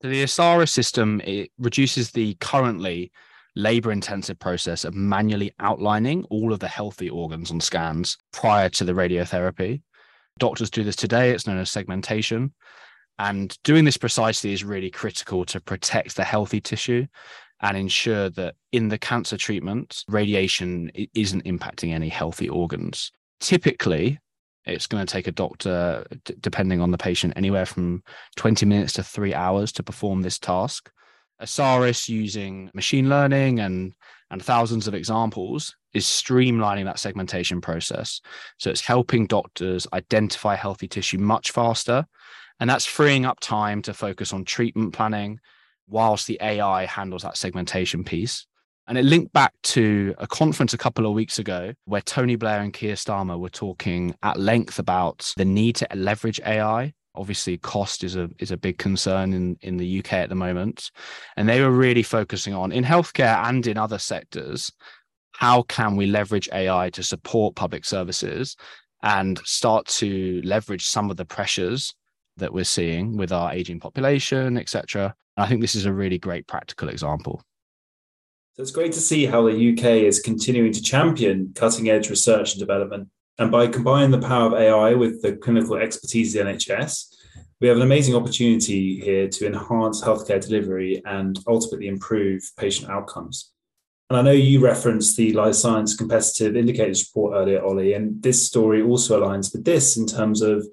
The 0.00 0.22
OSAIRIS 0.22 0.70
system 0.70 1.20
it 1.24 1.50
reduces 1.58 2.12
the 2.12 2.34
currently 2.34 3.10
labor 3.56 3.90
intensive 3.90 4.38
process 4.38 4.84
of 4.84 4.94
manually 4.94 5.52
outlining 5.58 6.24
all 6.30 6.52
of 6.52 6.60
the 6.60 6.68
healthy 6.68 7.10
organs 7.10 7.50
on 7.50 7.60
scans 7.60 8.16
prior 8.32 8.68
to 8.68 8.84
the 8.84 8.92
radiotherapy. 8.92 9.82
Doctors 10.38 10.70
do 10.70 10.84
this 10.84 10.94
today, 10.94 11.30
it's 11.30 11.46
known 11.46 11.58
as 11.58 11.70
segmentation. 11.70 12.54
And 13.18 13.56
doing 13.64 13.84
this 13.84 13.96
precisely 13.96 14.52
is 14.52 14.64
really 14.64 14.90
critical 14.90 15.44
to 15.46 15.60
protect 15.60 16.16
the 16.16 16.24
healthy 16.24 16.60
tissue 16.60 17.06
and 17.60 17.76
ensure 17.76 18.30
that 18.30 18.54
in 18.72 18.88
the 18.88 18.98
cancer 18.98 19.36
treatment, 19.36 20.04
radiation 20.08 20.90
isn't 21.14 21.44
impacting 21.44 21.92
any 21.92 22.08
healthy 22.08 22.48
organs. 22.48 23.10
Typically, 23.40 24.18
it's 24.64 24.86
going 24.86 25.04
to 25.04 25.10
take 25.12 25.26
a 25.26 25.32
doctor, 25.32 26.04
d- 26.24 26.34
depending 26.40 26.80
on 26.80 26.90
the 26.90 26.98
patient, 26.98 27.32
anywhere 27.36 27.66
from 27.66 28.02
20 28.36 28.66
minutes 28.66 28.92
to 28.94 29.02
three 29.02 29.34
hours 29.34 29.72
to 29.72 29.82
perform 29.82 30.22
this 30.22 30.38
task. 30.38 30.90
OSAIRIS 31.40 32.08
using 32.08 32.70
machine 32.74 33.08
learning 33.08 33.60
and 33.60 33.94
and 34.30 34.42
thousands 34.42 34.86
of 34.86 34.94
examples 34.94 35.74
is 35.94 36.04
streamlining 36.04 36.84
that 36.84 36.98
segmentation 36.98 37.60
process. 37.60 38.20
So 38.58 38.70
it's 38.70 38.82
helping 38.82 39.26
doctors 39.26 39.86
identify 39.94 40.54
healthy 40.54 40.86
tissue 40.86 41.18
much 41.18 41.50
faster. 41.50 42.04
And 42.60 42.68
that's 42.68 42.86
freeing 42.86 43.24
up 43.24 43.40
time 43.40 43.82
to 43.82 43.94
focus 43.94 44.32
on 44.32 44.44
treatment 44.44 44.92
planning 44.92 45.40
whilst 45.88 46.26
the 46.26 46.38
AI 46.40 46.86
handles 46.86 47.22
that 47.22 47.36
segmentation 47.36 48.04
piece. 48.04 48.46
And 48.86 48.96
it 48.96 49.04
linked 49.04 49.32
back 49.32 49.52
to 49.64 50.14
a 50.18 50.26
conference 50.26 50.72
a 50.72 50.78
couple 50.78 51.06
of 51.06 51.12
weeks 51.12 51.38
ago 51.38 51.74
where 51.84 52.00
Tony 52.00 52.36
Blair 52.36 52.60
and 52.60 52.72
Keir 52.72 52.94
Starmer 52.94 53.38
were 53.38 53.50
talking 53.50 54.14
at 54.22 54.40
length 54.40 54.78
about 54.78 55.32
the 55.36 55.44
need 55.44 55.76
to 55.76 55.88
leverage 55.94 56.40
AI 56.44 56.94
obviously 57.14 57.58
cost 57.58 58.04
is 58.04 58.14
a 58.16 58.30
is 58.38 58.52
a 58.52 58.56
big 58.56 58.78
concern 58.78 59.32
in 59.32 59.56
in 59.60 59.76
the 59.76 59.98
UK 59.98 60.12
at 60.14 60.28
the 60.28 60.34
moment 60.34 60.90
and 61.36 61.48
they 61.48 61.60
were 61.60 61.70
really 61.70 62.02
focusing 62.02 62.54
on 62.54 62.70
in 62.70 62.84
healthcare 62.84 63.44
and 63.48 63.66
in 63.66 63.76
other 63.76 63.98
sectors 63.98 64.70
how 65.32 65.62
can 65.62 65.96
we 65.96 66.06
leverage 66.06 66.48
AI 66.52 66.90
to 66.90 67.02
support 67.02 67.56
public 67.56 67.84
services 67.84 68.56
and 69.02 69.38
start 69.44 69.86
to 69.86 70.40
leverage 70.44 70.86
some 70.86 71.10
of 71.10 71.16
the 71.16 71.24
pressures 71.24 71.94
that 72.38 72.52
we're 72.52 72.64
seeing 72.64 73.16
with 73.16 73.32
our 73.32 73.52
aging 73.52 73.78
population 73.78 74.56
etc 74.56 75.14
I 75.38 75.46
think 75.46 75.60
this 75.60 75.76
is 75.76 75.86
a 75.86 75.92
really 75.92 76.18
great 76.18 76.48
practical 76.48 76.88
example. 76.88 77.40
So 78.54 78.62
it's 78.62 78.72
great 78.72 78.92
to 78.92 79.00
see 79.00 79.24
how 79.24 79.42
the 79.42 79.72
UK 79.72 80.02
is 80.02 80.18
continuing 80.18 80.72
to 80.72 80.82
champion 80.82 81.52
cutting 81.54 81.88
edge 81.88 82.10
research 82.10 82.52
and 82.52 82.60
development. 82.60 83.08
And 83.38 83.52
by 83.52 83.68
combining 83.68 84.10
the 84.10 84.26
power 84.26 84.46
of 84.46 84.54
AI 84.54 84.94
with 84.94 85.22
the 85.22 85.36
clinical 85.36 85.76
expertise 85.76 86.34
of 86.34 86.44
the 86.44 86.52
NHS, 86.52 87.14
we 87.60 87.68
have 87.68 87.76
an 87.76 87.84
amazing 87.84 88.16
opportunity 88.16 89.00
here 89.00 89.28
to 89.28 89.46
enhance 89.46 90.02
healthcare 90.02 90.44
delivery 90.44 91.00
and 91.04 91.38
ultimately 91.46 91.86
improve 91.86 92.42
patient 92.56 92.90
outcomes. 92.90 93.52
And 94.10 94.18
I 94.18 94.22
know 94.22 94.32
you 94.32 94.58
referenced 94.58 95.16
the 95.16 95.32
Life 95.34 95.54
Science 95.54 95.94
Competitive 95.94 96.56
Indicators 96.56 97.08
report 97.08 97.36
earlier, 97.36 97.62
Ollie, 97.62 97.92
and 97.92 98.20
this 98.20 98.44
story 98.44 98.82
also 98.82 99.22
aligns 99.22 99.52
with 99.52 99.64
this 99.64 99.96
in 99.96 100.06
terms 100.06 100.42
of 100.42 100.66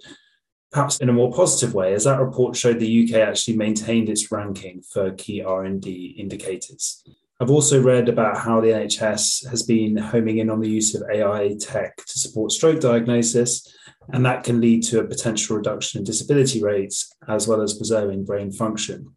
perhaps 0.71 0.97
in 0.97 1.09
a 1.09 1.13
more 1.13 1.31
positive 1.31 1.73
way, 1.73 1.93
as 1.93 2.03
that 2.03 2.19
report 2.19 2.55
showed 2.55 2.79
the 2.79 3.03
UK 3.03 3.15
actually 3.21 3.57
maintained 3.57 4.09
its 4.09 4.31
ranking 4.31 4.81
for 4.81 5.11
key 5.11 5.41
R&D 5.41 6.15
indicators. 6.17 7.03
I've 7.39 7.51
also 7.51 7.81
read 7.81 8.07
about 8.07 8.37
how 8.37 8.61
the 8.61 8.69
NHS 8.69 9.49
has 9.49 9.63
been 9.63 9.97
homing 9.97 10.37
in 10.37 10.49
on 10.49 10.61
the 10.61 10.69
use 10.69 10.95
of 10.95 11.03
AI 11.11 11.55
tech 11.59 11.97
to 11.97 12.19
support 12.19 12.51
stroke 12.51 12.79
diagnosis, 12.79 13.75
and 14.13 14.25
that 14.25 14.43
can 14.43 14.61
lead 14.61 14.83
to 14.83 14.99
a 14.99 15.07
potential 15.07 15.57
reduction 15.57 15.99
in 15.99 16.05
disability 16.05 16.63
rates 16.63 17.13
as 17.27 17.47
well 17.47 17.61
as 17.61 17.73
preserving 17.73 18.23
brain 18.23 18.51
function. 18.51 19.15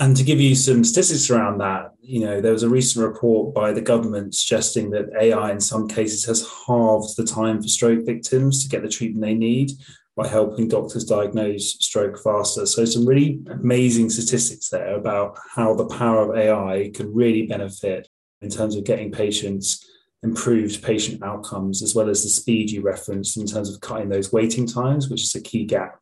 And 0.00 0.16
to 0.16 0.22
give 0.22 0.40
you 0.40 0.54
some 0.54 0.84
statistics 0.84 1.28
around 1.28 1.58
that, 1.58 1.92
you 2.00 2.20
know, 2.20 2.40
there 2.40 2.52
was 2.52 2.62
a 2.62 2.68
recent 2.68 3.04
report 3.04 3.52
by 3.52 3.72
the 3.72 3.80
government 3.80 4.34
suggesting 4.34 4.90
that 4.90 5.10
AI 5.20 5.50
in 5.50 5.60
some 5.60 5.88
cases 5.88 6.24
has 6.26 6.48
halved 6.66 7.16
the 7.16 7.24
time 7.24 7.60
for 7.60 7.68
stroke 7.68 8.06
victims 8.06 8.62
to 8.62 8.68
get 8.68 8.82
the 8.82 8.88
treatment 8.88 9.22
they 9.22 9.34
need, 9.34 9.72
by 10.18 10.26
helping 10.26 10.66
doctors 10.66 11.04
diagnose 11.04 11.74
stroke 11.74 12.18
faster. 12.18 12.66
So, 12.66 12.84
some 12.84 13.06
really 13.06 13.40
amazing 13.52 14.10
statistics 14.10 14.68
there 14.68 14.96
about 14.96 15.38
how 15.54 15.74
the 15.74 15.86
power 15.86 16.28
of 16.28 16.36
AI 16.36 16.90
can 16.92 17.14
really 17.14 17.46
benefit 17.46 18.08
in 18.42 18.50
terms 18.50 18.74
of 18.74 18.84
getting 18.84 19.12
patients 19.12 19.88
improved 20.24 20.82
patient 20.82 21.22
outcomes, 21.22 21.84
as 21.84 21.94
well 21.94 22.10
as 22.10 22.24
the 22.24 22.28
speed 22.28 22.68
you 22.68 22.82
referenced 22.82 23.36
in 23.36 23.46
terms 23.46 23.72
of 23.72 23.80
cutting 23.80 24.08
those 24.08 24.32
waiting 24.32 24.66
times, 24.66 25.08
which 25.08 25.22
is 25.22 25.36
a 25.36 25.40
key 25.40 25.64
gap. 25.64 26.00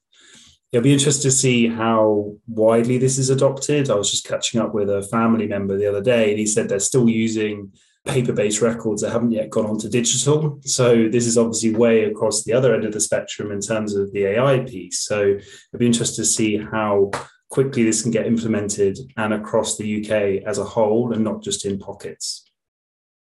It'll 0.72 0.82
be 0.82 0.94
interesting 0.94 1.30
to 1.30 1.36
see 1.36 1.68
how 1.68 2.36
widely 2.48 2.96
this 2.96 3.18
is 3.18 3.28
adopted. 3.28 3.90
I 3.90 3.96
was 3.96 4.10
just 4.10 4.26
catching 4.26 4.62
up 4.62 4.72
with 4.72 4.88
a 4.88 5.02
family 5.02 5.46
member 5.46 5.76
the 5.76 5.86
other 5.86 6.02
day, 6.02 6.30
and 6.30 6.38
he 6.38 6.46
said 6.46 6.70
they're 6.70 6.80
still 6.80 7.10
using 7.10 7.70
paper-based 8.06 8.62
records 8.62 9.02
that 9.02 9.10
haven't 9.10 9.32
yet 9.32 9.50
gone 9.50 9.66
on 9.66 9.78
to 9.78 9.88
digital. 9.88 10.58
So 10.62 11.08
this 11.08 11.26
is 11.26 11.36
obviously 11.36 11.74
way 11.74 12.04
across 12.04 12.44
the 12.44 12.52
other 12.52 12.74
end 12.74 12.84
of 12.84 12.92
the 12.92 13.00
spectrum 13.00 13.52
in 13.52 13.60
terms 13.60 13.94
of 13.94 14.12
the 14.12 14.24
AI 14.24 14.60
piece. 14.60 15.00
So 15.00 15.22
it'd 15.22 15.78
be 15.78 15.86
interesting 15.86 16.22
to 16.22 16.28
see 16.28 16.56
how 16.56 17.10
quickly 17.50 17.84
this 17.84 18.02
can 18.02 18.10
get 18.10 18.26
implemented 18.26 18.98
and 19.16 19.34
across 19.34 19.76
the 19.76 20.00
UK 20.00 20.46
as 20.46 20.58
a 20.58 20.64
whole 20.64 21.12
and 21.12 21.22
not 21.22 21.42
just 21.42 21.64
in 21.64 21.78
pockets. 21.78 22.44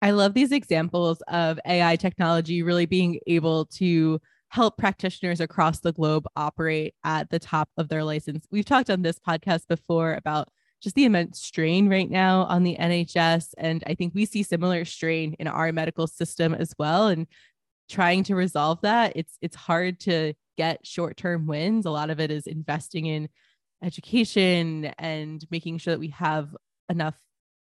I 0.01 0.11
love 0.11 0.33
these 0.33 0.51
examples 0.51 1.21
of 1.27 1.59
AI 1.65 1.95
technology 1.95 2.61
really 2.61 2.85
being 2.85 3.19
able 3.25 3.65
to 3.65 4.21
help 4.49 4.77
practitioners 4.77 5.41
across 5.41 5.79
the 5.79 5.91
globe 5.91 6.25
operate 6.35 6.93
at 7.03 7.29
the 7.29 7.39
top 7.39 7.69
of 7.77 7.89
their 7.89 8.03
license. 8.03 8.45
We've 8.51 8.63
talked 8.63 8.89
on 8.89 9.01
this 9.01 9.19
podcast 9.19 9.67
before 9.67 10.13
about 10.13 10.49
just 10.81 10.95
the 10.95 11.05
immense 11.05 11.41
strain 11.41 11.89
right 11.89 12.09
now 12.09 12.41
on 12.43 12.63
the 12.63 12.77
NHS. 12.79 13.53
And 13.57 13.83
I 13.87 13.95
think 13.95 14.13
we 14.13 14.25
see 14.25 14.43
similar 14.43 14.85
strain 14.85 15.35
in 15.39 15.47
our 15.47 15.71
medical 15.71 16.07
system 16.07 16.53
as 16.53 16.73
well. 16.77 17.07
And 17.07 17.27
trying 17.89 18.23
to 18.25 18.35
resolve 18.35 18.81
that, 18.81 19.13
it's 19.15 19.37
it's 19.41 19.55
hard 19.55 19.99
to 20.01 20.33
get 20.57 20.85
short-term 20.85 21.45
wins. 21.47 21.85
A 21.85 21.91
lot 21.91 22.09
of 22.09 22.19
it 22.19 22.31
is 22.31 22.47
investing 22.47 23.05
in 23.05 23.29
education 23.83 24.85
and 24.97 25.45
making 25.51 25.77
sure 25.77 25.93
that 25.93 25.99
we 25.99 26.09
have 26.09 26.55
enough 26.89 27.15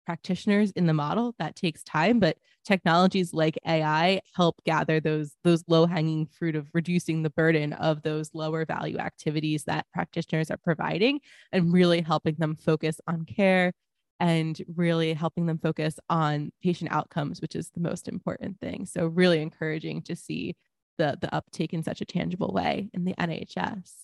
practitioners 0.05 0.71
in 0.73 0.87
the 0.87 0.95
model 0.95 1.35
that 1.39 1.57
takes 1.57 1.83
time 1.83 2.19
but 2.19 2.37
technologies 2.65 3.33
like 3.33 3.59
ai 3.67 4.21
help 4.35 4.57
gather 4.65 5.01
those 5.01 5.33
those 5.45 5.65
low 5.69 5.87
hanging 5.87 6.27
fruit 6.27 6.57
of 6.57 6.69
reducing 6.75 7.23
the 7.23 7.31
burden 7.31 7.73
of 7.75 8.03
those 8.03 8.31
lower 8.35 8.65
value 8.65 8.99
activities 8.99 9.65
that 9.65 9.87
practitioners 9.93 10.51
are 10.51 10.59
providing 10.59 11.21
and 11.53 11.73
really 11.73 12.01
helping 12.01 12.35
them 12.39 12.57
focus 12.57 13.01
on 13.07 13.25
care 13.25 13.73
and 14.21 14.63
really 14.77 15.13
helping 15.13 15.47
them 15.47 15.59
focus 15.59 15.99
on 16.09 16.51
patient 16.63 16.91
outcomes 16.93 17.41
which 17.41 17.57
is 17.57 17.71
the 17.71 17.81
most 17.81 18.09
important 18.09 18.59
thing. 18.61 18.87
So 18.87 19.07
really 19.07 19.43
encouraging 19.43 20.03
to 20.03 20.17
see 20.17 20.57
the 20.99 21.19
the 21.21 21.35
uptake 21.35 21.73
in 21.73 21.83
such 21.83 22.01
a 22.01 22.05
tangible 22.05 22.53
way 22.53 22.91
in 22.95 23.05
the 23.05 23.15
nhs 23.15 24.04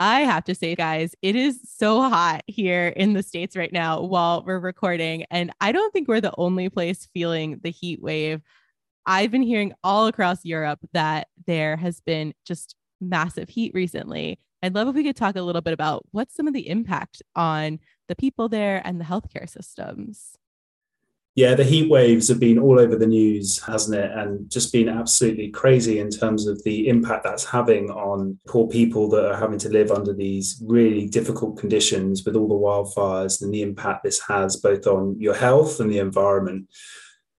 I 0.00 0.20
have 0.20 0.44
to 0.44 0.54
say, 0.54 0.74
guys, 0.74 1.14
it 1.22 1.36
is 1.36 1.60
so 1.64 2.02
hot 2.02 2.42
here 2.46 2.88
in 2.88 3.12
the 3.12 3.22
States 3.22 3.56
right 3.56 3.72
now 3.72 4.02
while 4.02 4.42
we're 4.44 4.58
recording. 4.58 5.24
And 5.30 5.52
I 5.60 5.70
don't 5.72 5.92
think 5.92 6.08
we're 6.08 6.20
the 6.20 6.34
only 6.36 6.68
place 6.68 7.08
feeling 7.14 7.60
the 7.62 7.70
heat 7.70 8.02
wave. 8.02 8.42
I've 9.06 9.30
been 9.30 9.42
hearing 9.42 9.72
all 9.84 10.06
across 10.06 10.44
Europe 10.44 10.80
that 10.92 11.28
there 11.46 11.76
has 11.76 12.00
been 12.00 12.34
just 12.44 12.74
massive 13.00 13.48
heat 13.48 13.72
recently. 13.74 14.38
I'd 14.62 14.74
love 14.74 14.88
if 14.88 14.94
we 14.94 15.04
could 15.04 15.16
talk 15.16 15.36
a 15.36 15.42
little 15.42 15.62
bit 15.62 15.72
about 15.72 16.04
what's 16.12 16.34
some 16.34 16.46
of 16.46 16.54
the 16.54 16.68
impact 16.68 17.22
on 17.34 17.80
the 18.08 18.14
people 18.14 18.48
there 18.48 18.80
and 18.84 19.00
the 19.00 19.04
healthcare 19.04 19.48
systems. 19.48 20.36
Yeah, 21.34 21.54
the 21.54 21.64
heat 21.64 21.88
waves 21.88 22.28
have 22.28 22.38
been 22.38 22.58
all 22.58 22.78
over 22.78 22.94
the 22.94 23.06
news, 23.06 23.58
hasn't 23.62 23.98
it? 23.98 24.10
And 24.10 24.50
just 24.50 24.70
been 24.70 24.90
absolutely 24.90 25.48
crazy 25.48 25.98
in 25.98 26.10
terms 26.10 26.46
of 26.46 26.62
the 26.62 26.88
impact 26.88 27.24
that's 27.24 27.44
having 27.44 27.90
on 27.90 28.38
poor 28.46 28.68
people 28.68 29.08
that 29.10 29.30
are 29.30 29.36
having 29.36 29.58
to 29.60 29.70
live 29.70 29.90
under 29.90 30.12
these 30.12 30.62
really 30.66 31.08
difficult 31.08 31.56
conditions 31.56 32.22
with 32.26 32.36
all 32.36 32.48
the 32.48 32.54
wildfires 32.54 33.40
and 33.40 33.52
the 33.52 33.62
impact 33.62 34.04
this 34.04 34.20
has 34.20 34.58
both 34.58 34.86
on 34.86 35.18
your 35.18 35.34
health 35.34 35.80
and 35.80 35.90
the 35.90 36.00
environment. 36.00 36.68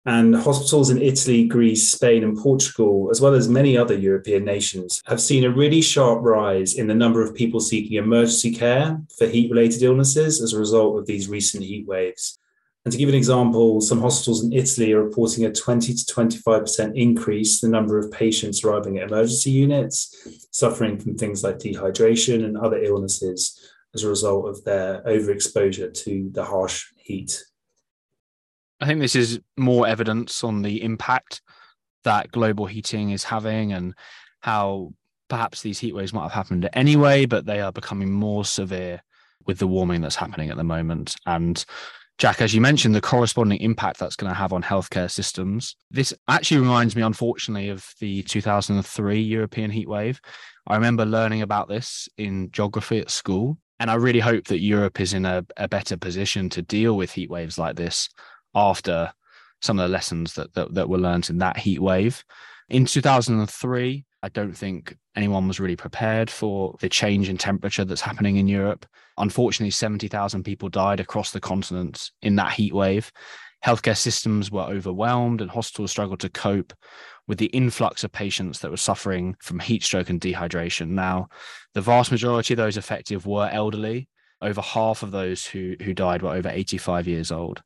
And 0.07 0.35
hospitals 0.35 0.89
in 0.89 1.01
Italy, 1.01 1.47
Greece, 1.47 1.93
Spain, 1.93 2.25
and 2.25 2.37
Portugal, 2.37 3.09
as 3.13 3.21
well 3.21 3.35
as 3.35 3.47
many 3.47 3.77
other 3.77 3.95
European 3.95 4.43
nations, 4.43 5.03
have 5.05 5.21
seen 5.21 5.45
a 5.45 5.51
really 5.51 5.83
sharp 5.83 6.23
rise 6.23 6.75
in 6.75 6.87
the 6.87 6.95
number 6.95 7.23
of 7.23 7.35
people 7.35 7.61
seeking 7.61 7.99
emergency 7.99 8.55
care 8.55 9.01
for 9.19 9.27
heat 9.27 9.51
related 9.51 9.83
illnesses 9.83 10.41
as 10.41 10.55
a 10.55 10.59
result 10.59 10.99
of 10.99 11.05
these 11.05 11.29
recent 11.29 11.63
heat 11.63 11.87
waves. 11.87 12.39
And 12.85 12.91
to 12.91 12.99
give 12.99 13.09
an 13.09 13.15
example, 13.15 13.81
some 13.81 14.01
hospitals 14.01 14.43
in 14.43 14.53
Italy 14.53 14.93
are 14.93 15.05
reporting 15.05 15.45
a 15.45 15.53
20 15.53 15.95
to 15.95 16.05
25% 16.13 16.97
increase 16.97 17.63
in 17.63 17.71
the 17.71 17.77
number 17.77 17.97
of 17.97 18.11
patients 18.11 18.65
arriving 18.65 18.99
at 18.99 19.09
emergency 19.09 19.53
units, 19.53 20.49
suffering 20.51 20.99
from 20.99 21.17
things 21.17 21.45
like 21.45 21.59
dehydration 21.59 22.45
and 22.45 22.59
other 22.59 22.83
illnesses 22.83 23.73
as 23.95 24.03
a 24.03 24.09
result 24.09 24.49
of 24.49 24.65
their 24.65 25.01
overexposure 25.03 25.95
to 25.95 26.31
the 26.33 26.45
harsh 26.45 26.87
heat. 26.97 27.45
I 28.81 28.87
think 28.87 29.01
this 29.01 29.15
is 29.15 29.39
more 29.57 29.87
evidence 29.87 30.43
on 30.43 30.63
the 30.63 30.83
impact 30.83 31.41
that 32.03 32.33
global 32.33 32.67
heating 32.67 33.11
is 33.11 33.23
having 33.23 33.73
and 33.73 33.95
how 34.41 34.93
perhaps 35.29 35.63
these 35.63 35.79
heat 35.79 35.95
waves 35.95 36.13
might 36.13 36.25
have 36.25 36.33
happened 36.33 36.69
anyway, 36.73 37.27
but 37.27 37.47
they 37.47 37.61
are 37.61 37.71
becoming 37.71 38.11
more 38.11 38.45
severe 38.45 39.01
with 39.47 39.59
the 39.59 39.69
warming 39.69 40.01
that's 40.01 40.17
happening 40.17 40.51
at 40.51 40.57
the 40.57 40.65
moment. 40.65 41.15
And 41.27 41.65
Jack, 42.23 42.41
as 42.41 42.55
you 42.55 42.61
mentioned, 42.61 42.95
the 42.95 43.01
corresponding 43.01 43.59
impact 43.59 43.99
that's 43.99 44.15
going 44.15 44.31
to 44.31 44.39
have 44.39 44.53
on 44.53 44.63
healthcare 44.63 45.11
systems. 45.11 45.75
This 45.91 46.15
actually 46.29 46.61
reminds 46.61 46.95
me, 46.95 47.03
unfortunately, 47.03 47.69
of 47.69 47.85
the 47.99 48.23
2003 48.23 49.21
European 49.21 49.73
heat 49.73 49.89
wave. 49.89 50.21
I 50.69 50.77
remember 50.77 51.05
learning 51.05 51.43
about 51.43 51.67
this 51.67 52.09
in 52.19 52.53
geography 52.53 53.01
at 53.01 53.11
school. 53.11 53.59
And 53.81 53.91
I 53.91 53.95
really 53.95 54.21
hope 54.21 54.45
that 54.45 54.61
Europe 54.61 55.01
is 55.01 55.15
in 55.15 55.27
a, 55.27 55.45
a 55.57 55.67
better 55.67 55.97
position 55.97 56.49
to 56.51 56.63
deal 56.63 56.97
with 56.97 57.11
heat 57.11 57.29
waves 57.29 57.59
like 57.59 57.75
this 57.75 58.09
after 58.55 59.13
some 59.61 59.81
of 59.81 59.83
the 59.83 59.93
lessons 59.93 60.35
that, 60.35 60.55
that, 60.55 60.75
that 60.75 60.89
were 60.89 60.99
learned 60.99 61.29
in 61.29 61.39
that 61.39 61.57
heat 61.57 61.83
wave. 61.83 62.23
In 62.69 62.87
2003, 62.87 64.05
I 64.23 64.29
don't 64.29 64.57
think 64.57 64.97
anyone 65.17 65.49
was 65.49 65.61
really 65.61 65.77
prepared 65.77 66.31
for 66.31 66.77
the 66.81 66.89
change 66.89 67.29
in 67.29 67.37
temperature 67.37 67.85
that's 67.85 68.01
happening 68.01 68.37
in 68.37 68.49
Europe. 68.49 68.87
Unfortunately, 69.19 69.71
70,000 69.71 70.45
people 70.45 70.69
died 70.69 71.01
across 71.01 71.33
the 71.33 71.41
continent 71.41 72.11
in 72.23 72.37
that 72.37 72.53
heat 72.53 72.73
wave. 72.73 73.11
Healthcare 73.65 73.97
systems 73.97 74.51
were 74.51 74.63
overwhelmed 74.63 75.41
and 75.41 75.51
hospitals 75.51 75.91
struggled 75.91 76.21
to 76.21 76.29
cope 76.29 76.73
with 77.29 77.39
the 77.39 77.47
influx 77.47 78.03
of 78.03 78.11
patients 78.11 78.59
that 78.61 78.71
were 78.71 78.77
suffering 78.77 79.37
from 79.41 79.61
heat 79.61 79.85
stroke 79.85 80.11
and 80.11 80.21
dehydration. 80.21 80.89
Now, 80.89 81.29
the 81.75 81.81
vast 81.81 82.11
majority 82.11 82.55
of 82.55 82.59
those 82.59 82.77
affected 82.77 83.25
were 83.25 83.49
elderly. 83.53 84.09
Over 84.41 84.61
half 84.61 85.05
of 85.05 85.13
those 85.13 85.47
who, 85.47 85.77
who 85.83 85.95
died 85.95 86.23
were 86.23 86.35
over 86.35 86.49
85 86.49 87.07
years 87.07 87.31
old. 87.31 87.63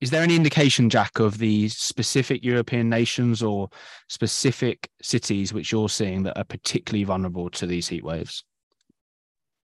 Is 0.00 0.10
there 0.10 0.22
any 0.22 0.36
indication, 0.36 0.90
Jack, 0.90 1.18
of 1.18 1.38
the 1.38 1.68
specific 1.70 2.44
European 2.44 2.90
nations 2.90 3.42
or 3.42 3.70
specific 4.08 4.90
cities 5.00 5.54
which 5.54 5.72
you're 5.72 5.88
seeing 5.88 6.22
that 6.24 6.38
are 6.38 6.44
particularly 6.44 7.04
vulnerable 7.04 7.48
to 7.50 7.66
these 7.66 7.88
heat 7.88 8.04
waves? 8.04 8.44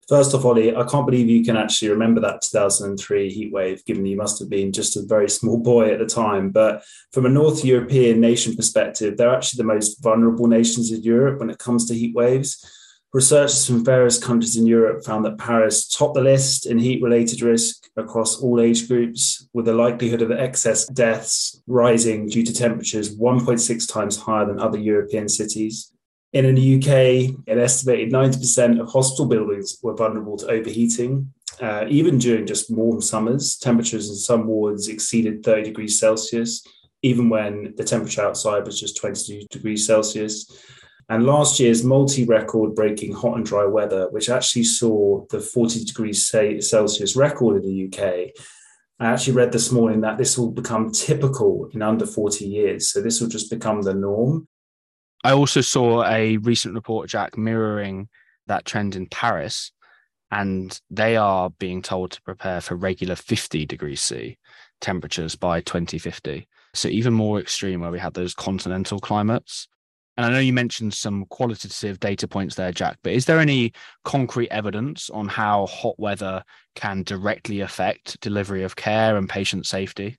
First 0.09 0.35
off, 0.35 0.45
Ollie, 0.45 0.75
I 0.75 0.85
can't 0.85 1.05
believe 1.05 1.29
you 1.29 1.45
can 1.45 1.57
actually 1.57 1.91
remember 1.91 2.21
that 2.23 2.41
2003 2.41 3.29
heat 3.29 3.53
wave, 3.53 3.85
given 3.85 4.07
you 4.07 4.17
must 4.17 4.39
have 4.39 4.49
been 4.49 4.73
just 4.73 4.97
a 4.97 5.03
very 5.07 5.29
small 5.29 5.59
boy 5.59 5.93
at 5.93 5.99
the 5.99 6.07
time. 6.07 6.51
But 6.51 6.83
from 7.13 7.27
a 7.27 7.31
North 7.31 7.63
European 7.63 8.19
nation 8.19 8.57
perspective, 8.57 9.17
they're 9.17 9.35
actually 9.35 9.59
the 9.59 9.73
most 9.73 10.03
vulnerable 10.03 10.47
nations 10.47 10.93
in 10.93 11.03
Europe 11.03 11.41
when 11.41 11.51
it 11.51 11.59
comes 11.59 11.87
to 11.87 11.95
heat 11.95 12.15
waves. 12.15 12.65
Researchers 13.15 13.67
from 13.67 13.85
various 13.85 14.23
countries 14.23 14.57
in 14.57 14.67
Europe 14.67 15.03
found 15.03 15.25
that 15.25 15.39
Paris 15.39 15.89
topped 15.89 16.15
the 16.15 16.21
list 16.21 16.67
in 16.67 16.79
heat 16.79 17.03
related 17.03 17.41
risk 17.41 17.89
across 17.97 18.39
all 18.43 18.61
age 18.61 18.87
groups, 18.87 19.49
with 19.55 19.65
the 19.65 19.73
likelihood 19.73 20.21
of 20.21 20.31
excess 20.31 20.87
deaths 20.89 21.63
rising 21.67 22.29
due 22.29 22.45
to 22.45 22.53
temperatures 22.53 23.17
1.6 23.17 23.91
times 23.91 24.19
higher 24.19 24.45
than 24.45 24.61
other 24.61 24.79
European 24.79 25.27
cities. 25.27 25.91
In 26.35 26.55
the 26.55 26.77
UK, 26.77 27.35
an 27.47 27.59
estimated 27.59 28.13
90% 28.13 28.79
of 28.79 28.91
hospital 28.91 29.25
buildings 29.25 29.79
were 29.83 29.97
vulnerable 29.97 30.37
to 30.37 30.51
overheating. 30.51 31.33
Uh, 31.63 31.87
even 31.89 32.19
during 32.19 32.45
just 32.45 32.71
warm 32.71 33.01
summers, 33.01 33.57
temperatures 33.57 34.11
in 34.11 34.17
some 34.17 34.47
wards 34.47 34.89
exceeded 34.89 35.43
30 35.43 35.63
degrees 35.63 35.99
Celsius, 35.99 36.63
even 37.01 37.31
when 37.31 37.73
the 37.77 37.85
temperature 37.85 38.21
outside 38.21 38.67
was 38.67 38.79
just 38.79 38.99
22 38.99 39.47
degrees 39.51 39.87
Celsius. 39.87 40.47
And 41.09 41.25
last 41.25 41.59
year's 41.59 41.85
multi 41.85 42.25
record 42.25 42.75
breaking 42.75 43.15
hot 43.15 43.37
and 43.37 43.47
dry 43.47 43.65
weather, 43.65 44.09
which 44.11 44.29
actually 44.29 44.65
saw 44.65 45.25
the 45.31 45.41
40 45.41 45.85
degrees 45.85 46.29
Celsius 46.29 47.17
record 47.17 47.57
in 47.57 47.63
the 47.63 47.87
UK, 47.87 48.31
I 49.01 49.07
actually 49.07 49.35
read 49.35 49.53
this 49.53 49.73
morning 49.73 50.03
that 50.03 50.19
this 50.19 50.37
will 50.37 50.51
become 50.51 50.91
typical 50.93 51.71
in 51.73 51.83
under 51.83 52.05
40 52.05 52.45
years. 52.45 52.91
So 52.91 53.01
this 53.01 53.21
will 53.21 53.29
just 53.29 53.49
become 53.49 53.81
the 53.83 53.95
norm. 53.95 54.49
I 55.25 55.33
also 55.33 55.61
saw 55.61 56.05
a 56.05 56.37
recent 56.39 56.75
report, 56.75 57.09
Jack, 57.09 57.39
mirroring 57.39 58.09
that 58.47 58.65
trend 58.65 58.95
in 58.95 59.07
Paris. 59.07 59.73
And 60.31 60.79
they 60.91 61.17
are 61.17 61.49
being 61.49 61.81
told 61.81 62.11
to 62.11 62.23
prepare 62.23 62.61
for 62.61 62.75
regular 62.75 63.15
50 63.15 63.65
degrees 63.65 64.03
C 64.03 64.37
temperatures 64.81 65.37
by 65.37 65.63
2050. 65.63 66.47
So 66.75 66.89
even 66.89 67.15
more 67.15 67.41
extreme 67.41 67.81
where 67.81 67.91
we 67.91 67.99
had 67.99 68.13
those 68.13 68.35
continental 68.35 68.99
climates. 68.99 69.69
And 70.19 70.27
I 70.27 70.31
know 70.31 70.41
you 70.41 70.53
mentioned 70.53 70.95
some 70.95 71.27
qualitative 71.27 72.01
data 72.01 72.27
points 72.27 72.57
there, 72.57 72.73
Jack, 72.73 72.99
but 73.05 73.13
is 73.13 73.25
there 73.25 73.39
any 73.39 73.73
concrete 74.05 74.51
evidence 74.51 75.11
on 75.11 75.29
how 75.29 75.67
hot 75.67 75.95
weather 75.97 76.43
can 76.75 77.05
directly 77.05 77.61
affect 77.61 78.21
delivery 78.21 78.65
of 78.65 78.75
care 78.75 79.17
and 79.17 79.29
patient 79.29 79.65
safety? 79.65 80.19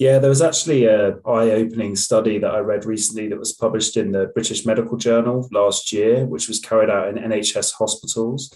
Yeah, 0.00 0.18
there 0.18 0.28
was 0.28 0.42
actually 0.42 0.86
a 0.86 1.10
eye-opening 1.24 1.94
study 1.94 2.38
that 2.38 2.50
I 2.50 2.58
read 2.58 2.84
recently 2.84 3.28
that 3.28 3.38
was 3.38 3.52
published 3.52 3.96
in 3.96 4.10
the 4.10 4.32
British 4.34 4.66
Medical 4.66 4.96
Journal 4.96 5.48
last 5.52 5.92
year, 5.92 6.26
which 6.26 6.48
was 6.48 6.58
carried 6.58 6.90
out 6.90 7.06
in 7.06 7.14
NHS 7.14 7.74
hospitals. 7.74 8.52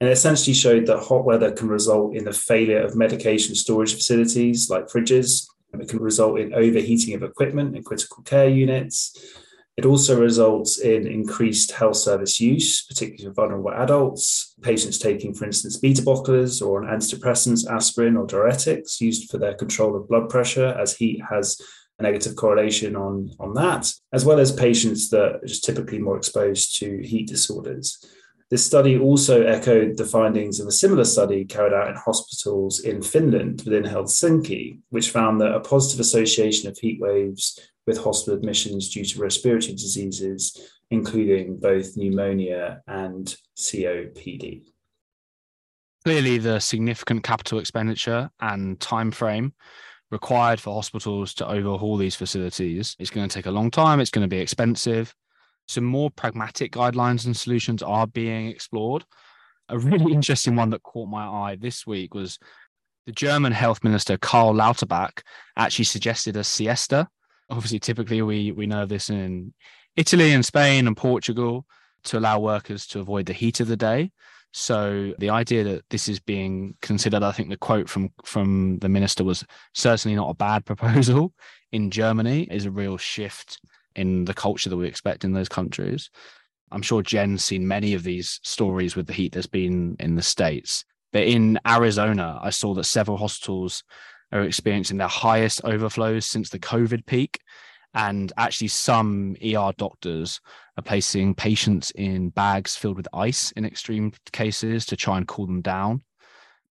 And 0.00 0.10
it 0.10 0.12
essentially 0.14 0.54
showed 0.54 0.86
that 0.86 0.98
hot 0.98 1.24
weather 1.24 1.52
can 1.52 1.68
result 1.68 2.16
in 2.16 2.24
the 2.24 2.32
failure 2.32 2.82
of 2.82 2.96
medication 2.96 3.54
storage 3.54 3.94
facilities 3.94 4.68
like 4.68 4.88
fridges. 4.88 5.46
It 5.74 5.88
can 5.88 6.00
result 6.00 6.40
in 6.40 6.54
overheating 6.54 7.14
of 7.14 7.22
equipment 7.22 7.76
in 7.76 7.84
critical 7.84 8.24
care 8.24 8.48
units 8.48 9.46
it 9.80 9.86
also 9.86 10.20
results 10.20 10.76
in 10.76 11.06
increased 11.06 11.72
health 11.72 11.96
service 11.96 12.38
use, 12.38 12.84
particularly 12.84 13.24
for 13.24 13.32
vulnerable 13.32 13.72
adults, 13.72 14.54
patients 14.60 14.98
taking, 14.98 15.32
for 15.32 15.46
instance, 15.46 15.78
beta 15.78 16.02
blockers 16.02 16.60
or 16.60 16.82
antidepressants, 16.82 17.66
aspirin, 17.66 18.18
or 18.18 18.26
diuretics 18.26 19.00
used 19.00 19.30
for 19.30 19.38
their 19.38 19.54
control 19.54 19.96
of 19.96 20.06
blood 20.06 20.28
pressure, 20.28 20.76
as 20.78 20.94
heat 20.94 21.22
has 21.30 21.58
a 21.98 22.02
negative 22.02 22.36
correlation 22.36 22.94
on, 22.94 23.30
on 23.40 23.54
that, 23.54 23.90
as 24.12 24.22
well 24.22 24.38
as 24.38 24.52
patients 24.52 25.08
that 25.08 25.36
are 25.36 25.46
just 25.46 25.64
typically 25.64 25.98
more 25.98 26.18
exposed 26.18 26.76
to 26.80 26.98
heat 26.98 27.26
disorders. 27.26 28.04
This 28.50 28.66
study 28.66 28.98
also 28.98 29.44
echoed 29.44 29.96
the 29.96 30.04
findings 30.04 30.60
of 30.60 30.66
a 30.66 30.72
similar 30.72 31.04
study 31.04 31.46
carried 31.46 31.72
out 31.72 31.88
in 31.88 31.94
hospitals 31.94 32.80
in 32.80 33.00
Finland 33.00 33.62
within 33.64 33.84
Helsinki, 33.84 34.80
which 34.90 35.08
found 35.08 35.40
that 35.40 35.54
a 35.54 35.60
positive 35.60 36.00
association 36.00 36.68
of 36.68 36.76
heat 36.76 37.00
waves 37.00 37.58
with 37.90 38.04
hospital 38.04 38.38
admissions 38.38 38.88
due 38.88 39.04
to 39.04 39.20
respiratory 39.20 39.72
diseases, 39.72 40.78
including 40.90 41.58
both 41.58 41.96
pneumonia 41.96 42.80
and 42.86 43.34
COPD. 43.58 44.62
Clearly, 46.04 46.38
the 46.38 46.60
significant 46.60 47.24
capital 47.24 47.58
expenditure 47.58 48.30
and 48.40 48.78
time 48.78 49.10
frame 49.10 49.54
required 50.12 50.60
for 50.60 50.72
hospitals 50.72 51.34
to 51.34 51.48
overhaul 51.48 51.96
these 51.96 52.14
facilities 52.14 52.94
is 53.00 53.10
going 53.10 53.28
to 53.28 53.34
take 53.34 53.46
a 53.46 53.50
long 53.50 53.72
time. 53.72 53.98
It's 53.98 54.10
going 54.10 54.24
to 54.24 54.36
be 54.36 54.38
expensive. 54.38 55.12
Some 55.66 55.84
more 55.84 56.10
pragmatic 56.10 56.70
guidelines 56.70 57.26
and 57.26 57.36
solutions 57.36 57.82
are 57.82 58.06
being 58.06 58.46
explored. 58.46 59.04
A 59.68 59.76
really 59.76 60.12
interesting 60.18 60.54
one 60.54 60.70
that 60.70 60.84
caught 60.84 61.08
my 61.08 61.26
eye 61.26 61.56
this 61.60 61.88
week 61.88 62.14
was 62.14 62.38
the 63.06 63.12
German 63.12 63.50
health 63.50 63.82
minister 63.82 64.16
Karl 64.16 64.54
Lauterbach 64.54 65.22
actually 65.56 65.86
suggested 65.86 66.36
a 66.36 66.44
siesta 66.44 67.08
obviously 67.50 67.78
typically 67.78 68.22
we 68.22 68.52
we 68.52 68.66
know 68.66 68.86
this 68.86 69.10
in 69.10 69.52
Italy 69.96 70.32
and 70.32 70.44
Spain 70.44 70.86
and 70.86 70.96
Portugal 70.96 71.66
to 72.04 72.18
allow 72.18 72.38
workers 72.38 72.86
to 72.88 73.00
avoid 73.00 73.26
the 73.26 73.32
heat 73.32 73.60
of 73.60 73.68
the 73.68 73.76
day. 73.76 74.10
So 74.52 75.14
the 75.18 75.30
idea 75.30 75.62
that 75.64 75.84
this 75.90 76.08
is 76.08 76.18
being 76.18 76.74
considered, 76.82 77.22
I 77.22 77.32
think 77.32 77.50
the 77.50 77.56
quote 77.56 77.88
from 77.88 78.10
from 78.24 78.78
the 78.78 78.88
minister 78.88 79.24
was 79.24 79.44
certainly 79.74 80.16
not 80.16 80.30
a 80.30 80.34
bad 80.34 80.64
proposal 80.70 81.32
in 81.72 81.90
Germany 81.90 82.48
is 82.50 82.64
a 82.64 82.70
real 82.70 82.96
shift 82.96 83.60
in 83.96 84.24
the 84.24 84.34
culture 84.34 84.70
that 84.70 84.76
we 84.76 84.86
expect 84.86 85.24
in 85.24 85.32
those 85.32 85.48
countries. 85.48 86.10
I'm 86.72 86.82
sure 86.82 87.02
Jen's 87.02 87.44
seen 87.44 87.66
many 87.66 87.94
of 87.94 88.04
these 88.04 88.40
stories 88.42 88.94
with 88.94 89.06
the 89.06 89.12
heat 89.12 89.32
that's 89.32 89.46
been 89.46 89.96
in 89.98 90.14
the 90.14 90.22
States. 90.22 90.84
But 91.12 91.24
in 91.24 91.58
Arizona, 91.66 92.38
I 92.40 92.50
saw 92.50 92.74
that 92.74 92.84
several 92.84 93.16
hospitals 93.16 93.82
are 94.32 94.42
experiencing 94.42 94.98
their 94.98 95.08
highest 95.08 95.60
overflows 95.64 96.26
since 96.26 96.50
the 96.50 96.58
COVID 96.58 97.06
peak. 97.06 97.40
And 97.94 98.32
actually, 98.36 98.68
some 98.68 99.36
ER 99.44 99.72
doctors 99.76 100.40
are 100.76 100.82
placing 100.82 101.34
patients 101.34 101.90
in 101.92 102.30
bags 102.30 102.76
filled 102.76 102.96
with 102.96 103.08
ice 103.12 103.50
in 103.52 103.64
extreme 103.64 104.12
cases 104.32 104.86
to 104.86 104.96
try 104.96 105.16
and 105.16 105.26
cool 105.26 105.46
them 105.46 105.60
down. 105.60 106.02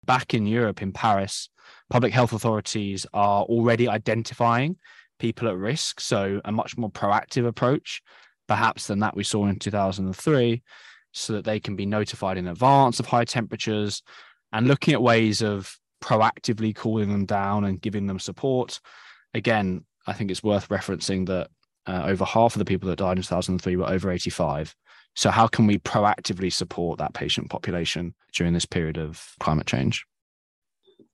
Back 0.05 0.33
in 0.33 0.47
Europe, 0.47 0.81
in 0.81 0.93
Paris, 0.93 1.49
public 1.89 2.13
health 2.13 2.31
authorities 2.31 3.05
are 3.13 3.43
already 3.43 3.89
identifying 3.89 4.77
people 5.19 5.49
at 5.49 5.57
risk. 5.57 5.99
So, 5.99 6.39
a 6.45 6.51
much 6.53 6.77
more 6.77 6.89
proactive 6.89 7.45
approach, 7.45 8.01
perhaps, 8.47 8.87
than 8.87 8.99
that 8.99 9.15
we 9.15 9.23
saw 9.25 9.45
in 9.47 9.59
2003, 9.59 10.63
so 11.11 11.33
that 11.33 11.43
they 11.43 11.59
can 11.59 11.75
be 11.75 11.85
notified 11.85 12.37
in 12.37 12.47
advance 12.47 13.01
of 13.01 13.07
high 13.07 13.25
temperatures 13.25 14.01
and 14.53 14.67
looking 14.67 14.93
at 14.93 15.01
ways 15.01 15.41
of 15.41 15.77
proactively 16.01 16.75
cooling 16.75 17.09
them 17.09 17.25
down 17.25 17.65
and 17.65 17.81
giving 17.81 18.07
them 18.07 18.19
support. 18.19 18.79
Again, 19.33 19.85
I 20.07 20.13
think 20.13 20.31
it's 20.31 20.43
worth 20.43 20.69
referencing 20.69 21.27
that 21.27 21.49
uh, 21.87 22.03
over 22.05 22.25
half 22.25 22.55
of 22.55 22.59
the 22.59 22.65
people 22.65 22.89
that 22.89 22.97
died 22.97 23.17
in 23.17 23.23
2003 23.23 23.75
were 23.75 23.89
over 23.89 24.11
85. 24.11 24.75
So, 25.15 25.31
how 25.31 25.47
can 25.47 25.67
we 25.67 25.79
proactively 25.79 26.51
support 26.51 26.99
that 26.99 27.13
patient 27.13 27.49
population 27.49 28.13
during 28.33 28.53
this 28.53 28.65
period 28.65 28.97
of 28.97 29.33
climate 29.39 29.67
change? 29.67 30.05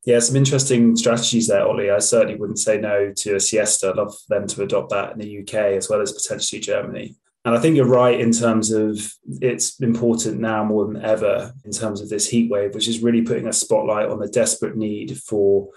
Yeah, 0.06 0.20
some 0.20 0.36
interesting 0.36 0.96
strategies 0.96 1.48
there, 1.48 1.66
Ollie. 1.66 1.90
I 1.90 1.98
certainly 2.00 2.36
wouldn't 2.36 2.60
say 2.60 2.78
no 2.78 3.12
to 3.12 3.36
a 3.36 3.40
siesta. 3.40 3.90
I'd 3.90 3.96
love 3.96 4.16
them 4.30 4.46
to 4.48 4.62
adopt 4.62 4.92
that 4.92 5.14
in 5.14 5.18
the 5.18 5.40
UK 5.42 5.76
as 5.76 5.90
well 5.90 6.02
as 6.02 6.12
potentially 6.12 6.62
Germany. 6.62 7.16
And 7.46 7.56
I 7.56 7.60
think 7.60 7.76
you're 7.76 7.86
right 7.86 8.20
in 8.20 8.32
terms 8.32 8.72
of 8.72 9.00
it's 9.40 9.80
important 9.80 10.40
now 10.40 10.64
more 10.64 10.88
than 10.88 11.04
ever 11.04 11.54
in 11.64 11.72
terms 11.72 12.02
of 12.02 12.10
this 12.10 12.28
heat 12.28 12.50
wave, 12.50 12.74
which 12.74 12.88
is 12.88 13.04
really 13.04 13.22
putting 13.22 13.48
a 13.48 13.54
spotlight 13.54 14.10
on 14.10 14.20
the 14.20 14.28
desperate 14.28 14.76
need 14.76 15.20
for 15.20 15.70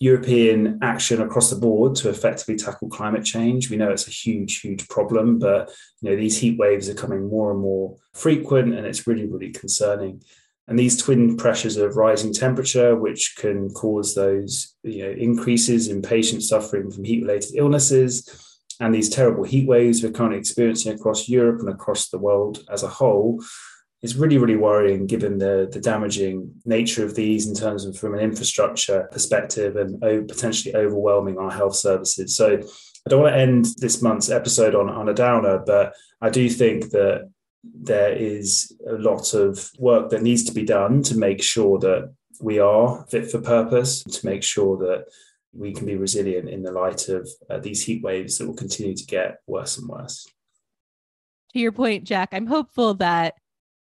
European 0.00 0.78
action 0.82 1.22
across 1.22 1.48
the 1.48 1.56
board 1.56 1.96
to 1.96 2.10
effectively 2.10 2.56
tackle 2.56 2.90
climate 2.90 3.24
change. 3.24 3.70
We 3.70 3.78
know 3.78 3.90
it's 3.90 4.06
a 4.06 4.12
huge, 4.12 4.60
huge 4.60 4.86
problem, 4.88 5.38
but 5.38 5.70
you 6.02 6.10
know 6.10 6.16
these 6.16 6.38
heat 6.38 6.58
waves 6.58 6.90
are 6.90 6.94
coming 6.94 7.28
more 7.28 7.50
and 7.50 7.60
more 7.60 7.96
frequent, 8.12 8.74
and 8.74 8.86
it's 8.86 9.06
really, 9.06 9.26
really 9.26 9.50
concerning. 9.50 10.22
And 10.68 10.78
these 10.78 10.98
twin 10.98 11.38
pressures 11.38 11.78
of 11.78 11.96
rising 11.96 12.34
temperature, 12.34 12.94
which 12.94 13.34
can 13.38 13.70
cause 13.70 14.14
those 14.14 14.76
you 14.82 15.04
know 15.04 15.10
increases 15.10 15.88
in 15.88 16.02
patients 16.02 16.50
suffering 16.50 16.90
from 16.90 17.04
heat-related 17.04 17.52
illnesses, 17.54 18.47
and 18.80 18.94
these 18.94 19.08
terrible 19.08 19.44
heat 19.44 19.66
waves 19.66 20.02
we're 20.02 20.12
currently 20.12 20.38
experiencing 20.38 20.92
across 20.92 21.28
Europe 21.28 21.60
and 21.60 21.68
across 21.68 22.08
the 22.08 22.18
world 22.18 22.64
as 22.70 22.82
a 22.82 22.88
whole, 22.88 23.42
is 24.02 24.16
really, 24.16 24.38
really 24.38 24.56
worrying 24.56 25.06
given 25.06 25.38
the, 25.38 25.68
the 25.72 25.80
damaging 25.80 26.54
nature 26.64 27.04
of 27.04 27.16
these 27.16 27.48
in 27.48 27.54
terms 27.54 27.84
of 27.84 27.96
from 27.96 28.14
an 28.14 28.20
infrastructure 28.20 29.08
perspective 29.10 29.76
and 29.76 30.00
potentially 30.28 30.74
overwhelming 30.76 31.36
our 31.38 31.50
health 31.50 31.74
services. 31.74 32.36
So 32.36 32.60
I 33.06 33.10
don't 33.10 33.22
want 33.22 33.34
to 33.34 33.40
end 33.40 33.66
this 33.78 34.00
month's 34.00 34.30
episode 34.30 34.74
on, 34.74 34.88
on 34.88 35.08
a 35.08 35.14
downer, 35.14 35.62
but 35.66 35.94
I 36.20 36.30
do 36.30 36.48
think 36.48 36.90
that 36.90 37.28
there 37.64 38.12
is 38.12 38.72
a 38.88 38.92
lot 38.92 39.34
of 39.34 39.68
work 39.78 40.10
that 40.10 40.22
needs 40.22 40.44
to 40.44 40.52
be 40.52 40.64
done 40.64 41.02
to 41.02 41.18
make 41.18 41.42
sure 41.42 41.78
that 41.80 42.14
we 42.40 42.60
are 42.60 43.04
fit 43.10 43.28
for 43.28 43.40
purpose, 43.40 44.04
to 44.04 44.26
make 44.26 44.44
sure 44.44 44.76
that 44.78 45.06
we 45.52 45.72
can 45.72 45.86
be 45.86 45.96
resilient 45.96 46.48
in 46.48 46.62
the 46.62 46.72
light 46.72 47.08
of 47.08 47.28
uh, 47.50 47.58
these 47.58 47.84
heat 47.84 48.02
waves 48.02 48.38
that 48.38 48.46
will 48.46 48.54
continue 48.54 48.94
to 48.94 49.06
get 49.06 49.38
worse 49.46 49.78
and 49.78 49.88
worse. 49.88 50.26
To 51.52 51.58
your 51.58 51.72
point, 51.72 52.04
Jack, 52.04 52.30
I'm 52.32 52.46
hopeful 52.46 52.94
that 52.94 53.34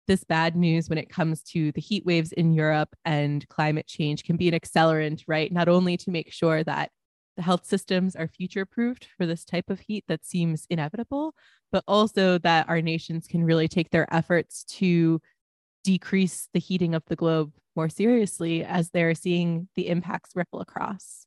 this 0.06 0.22
bad 0.22 0.56
news 0.56 0.88
when 0.88 0.98
it 0.98 1.08
comes 1.08 1.42
to 1.42 1.72
the 1.72 1.80
heat 1.80 2.06
waves 2.06 2.32
in 2.32 2.52
Europe 2.52 2.94
and 3.04 3.46
climate 3.48 3.86
change 3.86 4.22
can 4.22 4.36
be 4.36 4.48
an 4.48 4.54
accelerant, 4.54 5.24
right? 5.26 5.52
Not 5.52 5.68
only 5.68 5.96
to 5.98 6.10
make 6.10 6.32
sure 6.32 6.62
that 6.62 6.90
the 7.36 7.42
health 7.42 7.66
systems 7.66 8.16
are 8.16 8.28
future 8.28 8.64
proofed 8.64 9.08
for 9.16 9.26
this 9.26 9.44
type 9.44 9.68
of 9.68 9.80
heat 9.80 10.04
that 10.08 10.24
seems 10.24 10.66
inevitable, 10.70 11.34
but 11.72 11.84
also 11.86 12.38
that 12.38 12.68
our 12.68 12.80
nations 12.80 13.26
can 13.26 13.44
really 13.44 13.68
take 13.68 13.90
their 13.90 14.12
efforts 14.14 14.64
to 14.64 15.20
decrease 15.84 16.48
the 16.52 16.60
heating 16.60 16.94
of 16.94 17.02
the 17.06 17.16
globe 17.16 17.52
more 17.74 17.88
seriously 17.88 18.64
as 18.64 18.90
they're 18.90 19.14
seeing 19.14 19.68
the 19.76 19.88
impacts 19.88 20.30
ripple 20.34 20.60
across. 20.60 21.25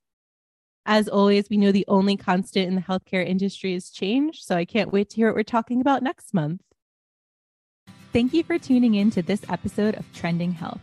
As 0.86 1.08
always, 1.08 1.50
we 1.50 1.56
know 1.56 1.72
the 1.72 1.84
only 1.88 2.16
constant 2.16 2.66
in 2.66 2.74
the 2.74 2.80
healthcare 2.80 3.26
industry 3.26 3.74
is 3.74 3.90
change. 3.90 4.42
So 4.42 4.56
I 4.56 4.64
can't 4.64 4.92
wait 4.92 5.10
to 5.10 5.16
hear 5.16 5.28
what 5.28 5.36
we're 5.36 5.42
talking 5.42 5.80
about 5.80 6.02
next 6.02 6.32
month. 6.32 6.62
Thank 8.12 8.32
you 8.32 8.42
for 8.42 8.58
tuning 8.58 8.94
in 8.94 9.10
to 9.12 9.22
this 9.22 9.42
episode 9.48 9.94
of 9.94 10.12
Trending 10.12 10.52
Health. 10.52 10.80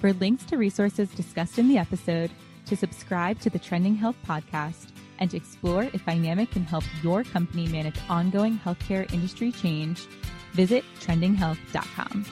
For 0.00 0.12
links 0.12 0.44
to 0.44 0.56
resources 0.56 1.10
discussed 1.10 1.58
in 1.58 1.66
the 1.66 1.78
episode, 1.78 2.30
to 2.66 2.76
subscribe 2.76 3.40
to 3.40 3.50
the 3.50 3.58
Trending 3.58 3.96
Health 3.96 4.16
podcast, 4.24 4.88
and 5.18 5.28
to 5.30 5.36
explore 5.36 5.84
if 5.92 6.06
Dynamic 6.06 6.52
can 6.52 6.62
help 6.62 6.84
your 7.02 7.24
company 7.24 7.66
manage 7.66 7.98
ongoing 8.08 8.58
healthcare 8.58 9.12
industry 9.12 9.50
change, 9.50 10.06
visit 10.52 10.84
trendinghealth.com. 11.00 12.24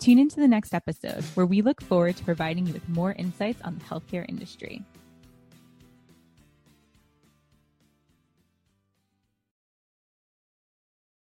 Tune 0.00 0.18
into 0.18 0.40
the 0.40 0.48
next 0.48 0.74
episode 0.74 1.22
where 1.34 1.46
we 1.46 1.62
look 1.62 1.80
forward 1.80 2.16
to 2.16 2.24
providing 2.24 2.66
you 2.66 2.72
with 2.72 2.88
more 2.88 3.12
insights 3.12 3.60
on 3.62 3.78
the 3.78 3.84
healthcare 3.84 4.28
industry. 4.28 4.84